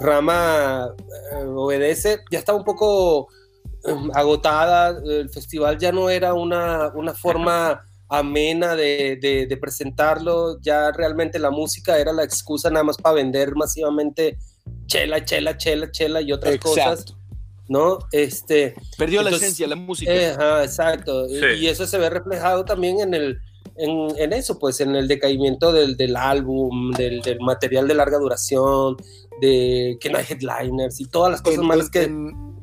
[0.00, 0.94] rama
[1.32, 3.28] eh, obedece, ya estaba un poco
[3.84, 9.18] em, agotada, el festival ya no era una, una forma amena de,
[9.48, 14.38] de, presentarlo, ya realmente la música era la excusa nada más para vender masivamente
[14.86, 17.04] chela, chela, chela, chela y otras cosas
[17.68, 17.98] ¿no?
[18.12, 20.12] Este, Perdió la esencia, la música.
[20.12, 21.26] Eh, exacto.
[21.28, 23.40] Y eso se ve reflejado también en el
[23.78, 28.18] en, en eso, pues en el decaimiento del, del álbum, del, del, material de larga
[28.18, 28.96] duración,
[29.40, 32.10] de que no hay headliners y todas las cosas malas que,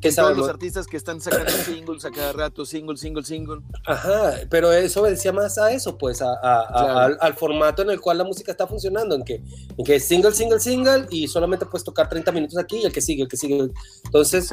[0.00, 3.60] que todos los artistas que están sacando singles a cada rato, single, single, single.
[3.86, 8.18] Ajá, pero eso obedecía más a eso, pues, a, a, al, formato en el cual
[8.18, 9.42] la música está funcionando, en que,
[9.76, 13.00] en que single, single, single y solamente puedes tocar 30 minutos aquí y el que
[13.00, 13.70] sigue, el que sigue.
[14.04, 14.50] Entonces,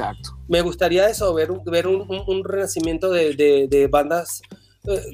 [0.48, 4.42] me gustaría eso, ver, ver un, un, renacimiento de, de, de bandas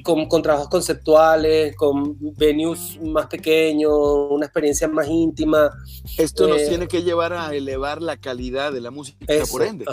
[0.03, 3.91] con, con, trabajos conceptuales, con venues más pequeños,
[4.31, 5.69] una experiencia más íntima.
[6.17, 9.85] Esto nos eh, tiene que llevar a elevar la calidad de la música, por ende.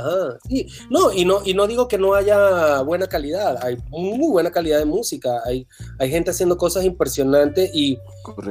[0.48, 0.66] sí.
[0.88, 4.78] No, y no, y no digo que no haya buena calidad, hay muy buena calidad
[4.78, 5.66] de música, hay,
[5.98, 7.98] hay gente haciendo cosas impresionantes y,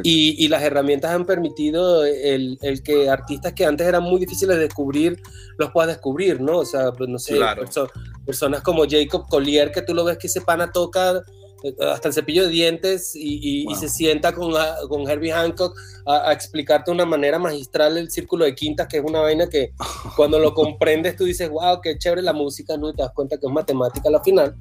[0.03, 4.57] y, y, las herramientas han permitido el, el, que artistas que antes eran muy difíciles
[4.57, 5.19] de descubrir,
[5.57, 6.59] los puedas descubrir, ¿no?
[6.59, 7.39] O sea, pues no sé,
[8.25, 11.23] personas como Jacob Collier, que tú lo ves que ese pana toca
[11.63, 16.31] eh, hasta el cepillo de dientes y, se sienta con, ah, con Herbie Hancock a,
[16.31, 19.73] explicarte de una manera magistral el círculo de quintas, que es una vaina que
[20.15, 22.89] cuando lo comprendes tú dices, wow, qué chévere la música, ¿no?
[22.89, 24.55] Y te das cuenta que es matemática a la final.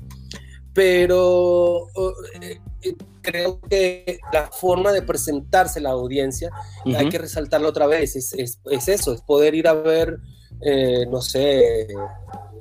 [0.72, 1.86] Pero
[2.40, 6.50] eh, eh, creo que la forma de presentarse a la audiencia
[6.96, 10.18] hay que resaltarlo otra vez, es, es, es, eso, es poder ir a ver,
[11.08, 11.86] no sé,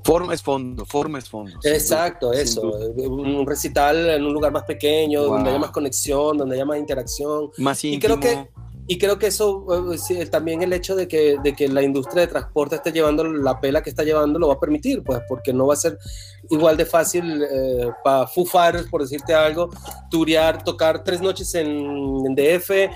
[0.04, 1.58] Forma es fondo, forma es fondo.
[1.64, 2.62] Exacto, eso.
[2.62, 7.52] Un recital en un lugar más pequeño, donde haya más conexión, donde haya más interacción.
[7.58, 8.16] Más íntimo.
[8.16, 8.50] Y creo que
[8.86, 9.66] y creo que eso,
[10.10, 13.62] eh, también el hecho de que, de que la industria de transporte esté llevando la
[13.62, 15.98] pela que está llevando lo va a permitir, pues, porque no va a ser
[16.50, 19.70] igual de fácil eh, para Fighters, por decirte algo,
[20.12, 22.90] turear, tocar tres noches en, DF, eh,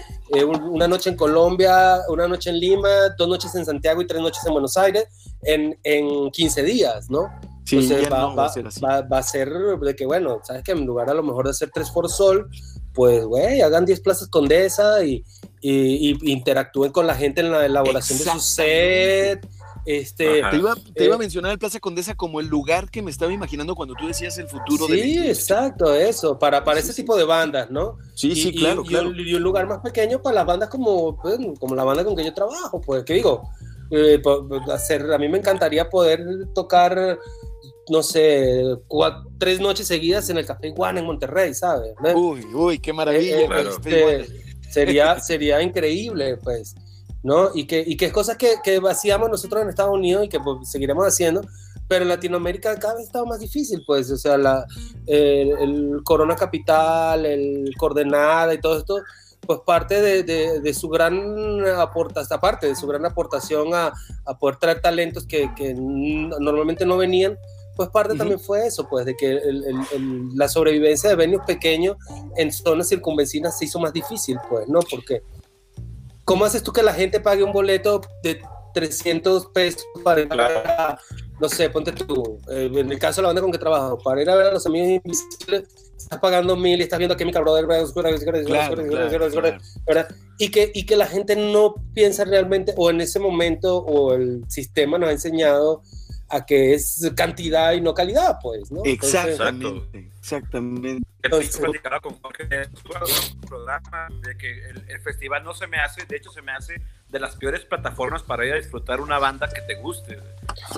[0.43, 4.45] una noche en Colombia, una noche en Lima, dos noches en Santiago y tres noches
[4.45, 5.07] en Buenos Aires
[5.41, 7.29] en, en 15 días, ¿no?
[7.65, 8.79] Sí, va, va, a ser así.
[8.79, 11.51] Va, va, a ser de que, bueno, sabes que en lugar a lo mejor de
[11.51, 12.49] hacer tres for Sol,
[12.93, 15.23] pues, güey, hagan 10 plazas Condesa y,
[15.61, 19.47] y, interactúen con la gente en la elaboración de su set.
[19.85, 23.01] Este, te, iba, te iba, a eh, mencionar el Plaza Condesa como el lugar que
[23.01, 26.93] me estaba imaginando cuando tú decías el futuro sí, Sí, exacto, eso, para, para ese
[26.93, 27.97] tipo de bandas, ¿no?
[28.13, 29.13] Sí, sí, claro, claro.
[29.13, 32.25] Y, un lugar más pequeño para las bandas como, pues, como la banda con que
[32.25, 33.49] yo trabajo, pues, ¿qué digo?
[33.89, 34.21] Eh,
[34.71, 37.17] hacer, a mí me encantaría poder tocar
[37.89, 38.63] no sé,
[39.37, 41.93] tres noches seguidas en el Café Iguana en Monterrey, ¿sabes?
[42.15, 43.39] Uy, uy, qué maravilla.
[43.39, 44.27] Eh, este,
[44.69, 46.75] sería, sería increíble, pues,
[47.23, 47.51] ¿no?
[47.53, 50.39] Y que, y que es cosas que, que hacíamos nosotros en Estados Unidos y que
[50.39, 51.41] pues, seguiremos haciendo,
[51.87, 54.65] pero en Latinoamérica cada vez está más difícil, pues, o sea, la,
[55.05, 58.97] el, Corona Capital, el Coordenada y todo esto,
[59.47, 63.93] pues parte de, de, de su gran aportación, aparte de su gran aportación a,
[64.25, 67.37] a poder traer talentos que, que normalmente no venían,
[67.75, 69.39] pues parte también fue eso, pues de que
[70.35, 71.95] la sobrevivencia de venues pequeños
[72.35, 74.79] en zonas circunvecinas se hizo más difícil, pues, ¿no?
[74.81, 75.21] Porque,
[76.25, 78.41] ¿cómo haces tú que la gente pague un boleto de
[78.73, 80.99] 300 pesos para ir a
[81.39, 84.21] no sé, ponte tú, eh, en el caso de la banda con que trabajo, para
[84.21, 85.63] ir a ver a los amigos invisibles,
[85.97, 87.65] estás pagando mil y estás viendo que mi Brother,
[90.37, 94.43] y que, y que la gente no piensa realmente, o en ese momento, o el
[94.47, 95.81] sistema nos ha enseñado
[96.29, 98.81] a que es cantidad y no calidad, pues, ¿no?
[98.83, 101.07] Exactamente, exactamente.
[101.23, 101.59] Entonces,
[102.01, 106.31] con Jorge en su programa de que el, festival no se me hace, de hecho
[106.31, 109.75] se me hace de las peores plataformas para ir a disfrutar una banda que te
[109.75, 110.19] guste.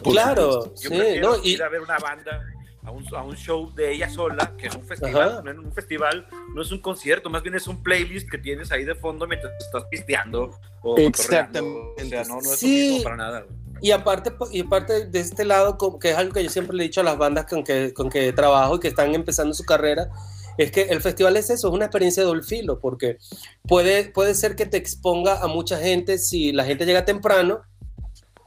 [0.03, 1.37] Claro, yo sí, ¿no?
[1.43, 2.45] Y- ir a ver una banda
[2.83, 5.41] a un, a un show de ella sola que en un festival.
[5.43, 8.71] No, en un festival no es un concierto, más bien es un playlist que tienes
[8.71, 10.51] ahí de fondo mientras estás pisteando
[10.81, 12.03] o Exactamente.
[12.03, 12.89] O sea, no, no es Sí.
[12.91, 13.45] mismo para nada.
[13.81, 16.87] Y aparte, y aparte de este lado, que es algo que yo siempre le he
[16.87, 20.09] dicho a las bandas con que, con que trabajo y que están empezando su carrera,
[20.57, 23.17] es que el festival es eso, es una experiencia de filo, porque
[23.65, 27.61] puede, puede ser que te exponga a mucha gente si la gente llega temprano,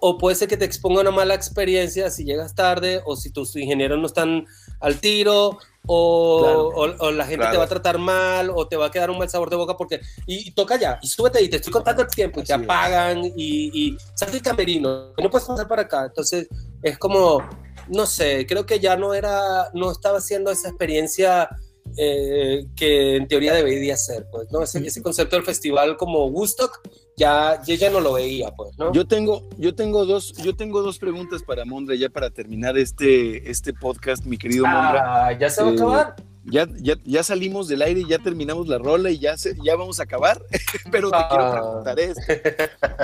[0.05, 3.55] o puede ser que te exponga una mala experiencia si llegas tarde, o si tus
[3.55, 4.45] ingenieros no están
[4.81, 6.69] al tiro, o, Claro.
[6.69, 7.59] o- o la gente te Claro.
[7.61, 10.01] va a tratar mal, o te va a quedar un mal sabor de boca, porque,
[10.27, 12.63] y, y toca ya, y súbete, y te estoy contando el tiempo, y te Así
[12.63, 12.69] es.
[12.69, 16.49] apagan, y, y sal del camerino, y no puedes pasar para acá, entonces
[16.83, 17.49] es como,
[17.87, 21.49] no sé, creo que ya no era, no estaba haciendo esa experiencia
[21.97, 24.63] eh, que en teoría debería ser, pues, ¿no?
[24.63, 26.81] Ese, ese concepto del festival como Woodstock,
[27.23, 28.93] ya, yo ya no lo veía, pues, ¿no?
[28.93, 33.49] Yo tengo, yo tengo dos, yo tengo dos preguntas para Mondra ya para terminar este,
[33.51, 35.27] este podcast, mi querido Mondra.
[35.27, 36.17] Ah, ya se va a Eh, acabar.
[36.45, 40.01] Ya, ya, ya salimos del aire ya terminamos la rola y ya, se, ya vamos
[40.01, 40.43] a acabar,
[40.91, 41.53] pero te quiero Ah.
[41.53, 42.21] preguntar esto.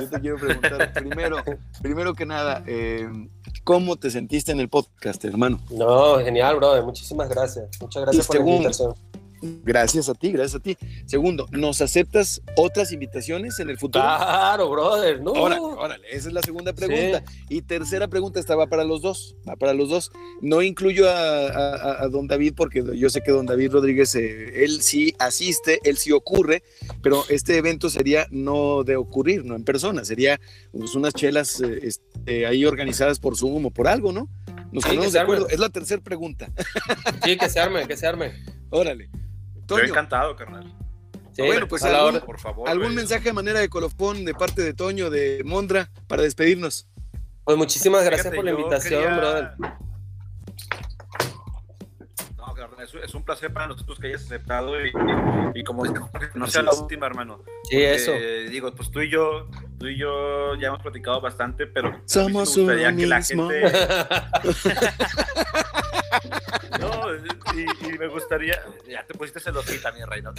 [0.00, 1.36] Yo te quiero preguntar primero,
[1.80, 3.08] primero que nada, eh,
[3.62, 5.60] ¿cómo te sentiste en el podcast, hermano?
[5.70, 6.82] No, genial, brother.
[6.82, 7.68] Muchísimas gracias.
[7.80, 8.94] Muchas gracias Y por la segundo, invitación.
[9.64, 10.76] Gracias a ti, gracias a ti.
[11.06, 14.04] Segundo, ¿nos aceptas otras invitaciones en el futuro?
[14.04, 15.20] Claro, brother.
[15.22, 15.32] No.
[15.32, 17.22] Órale, órale, esa es la segunda pregunta.
[17.48, 20.10] Y tercera pregunta, esta va para los dos, va para los dos.
[20.42, 24.64] No incluyo a, a- a don David porque yo sé que don David Rodríguez, eh,
[24.64, 26.62] él sí asiste, él sí ocurre,
[27.02, 30.40] pero este evento sería no de ocurrir, no en persona, sería
[30.72, 34.28] pues, unas chelas eh, este, ahí organizadas por Zoom o por algo, ¿no?
[34.70, 35.48] Nos Sí, ponemos de acuerdo.
[35.48, 36.50] Es la tercera pregunta.
[37.24, 38.32] Sí, que se arme, que se arme.
[38.70, 39.08] Órale.
[39.68, 40.72] Yo encantado, carnal.
[41.32, 42.24] Sí, Bueno, pues a la algún- hora.
[42.26, 42.68] Por favor.
[42.68, 46.88] ¿algún mensaje a manera de colofón de parte de Toño, de Mondra, para despedirnos?
[47.44, 49.50] Pues muchísimas gracias Fíjate, por la invitación, quería- brother.
[52.36, 54.90] No, carnal, es, un placer para nosotros que hayas aceptado y,
[55.54, 57.42] y como Jorge, que no sea la última, hermano.
[57.70, 58.12] Sí, eso.
[58.50, 59.46] Digo, pues tú y yo,
[59.78, 63.48] tú y yo ya hemos platicado bastante, pero Somos uno que la mismo.
[63.48, 63.72] gente.
[66.80, 67.02] No,
[67.54, 68.62] y, y me gustaría.
[68.88, 70.32] Ya te pusiste celosita, mi reina.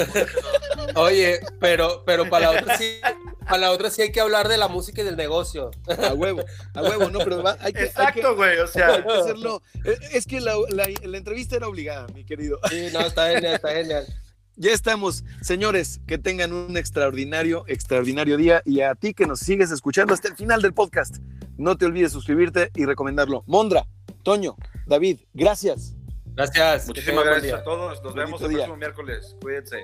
[0.95, 2.99] Oye, pero, pero para la otra sí,
[3.45, 5.71] para la otra sí hay que hablar de la música y del negocio.
[5.87, 6.43] A huevo,
[6.73, 8.57] a huevo, no, pero va- hay que, hay que- Exacto, güey.
[8.59, 9.61] O hay sea, que hacerlo.
[9.83, 12.59] Eh, Es que la, la- la entrevista era obligada, mi querido.
[12.69, 14.05] Sí, no, está genial, está genial.
[14.55, 19.71] Ya estamos, señores, que tengan un extraordinario, extraordinario día y a ti que nos sigues
[19.71, 21.17] escuchando hasta el final del podcast,
[21.57, 23.43] no te olvides suscribirte y recomendarlo.
[23.47, 23.85] Mondra,
[24.23, 24.55] Toño,
[24.85, 25.95] David, gracias.
[26.35, 26.87] Gracias.
[26.87, 28.01] muchísimas gracias a todos.
[28.01, 28.57] Nos Bonito vemos el día.
[28.59, 29.35] próximo miércoles.
[29.41, 29.83] Cuídense.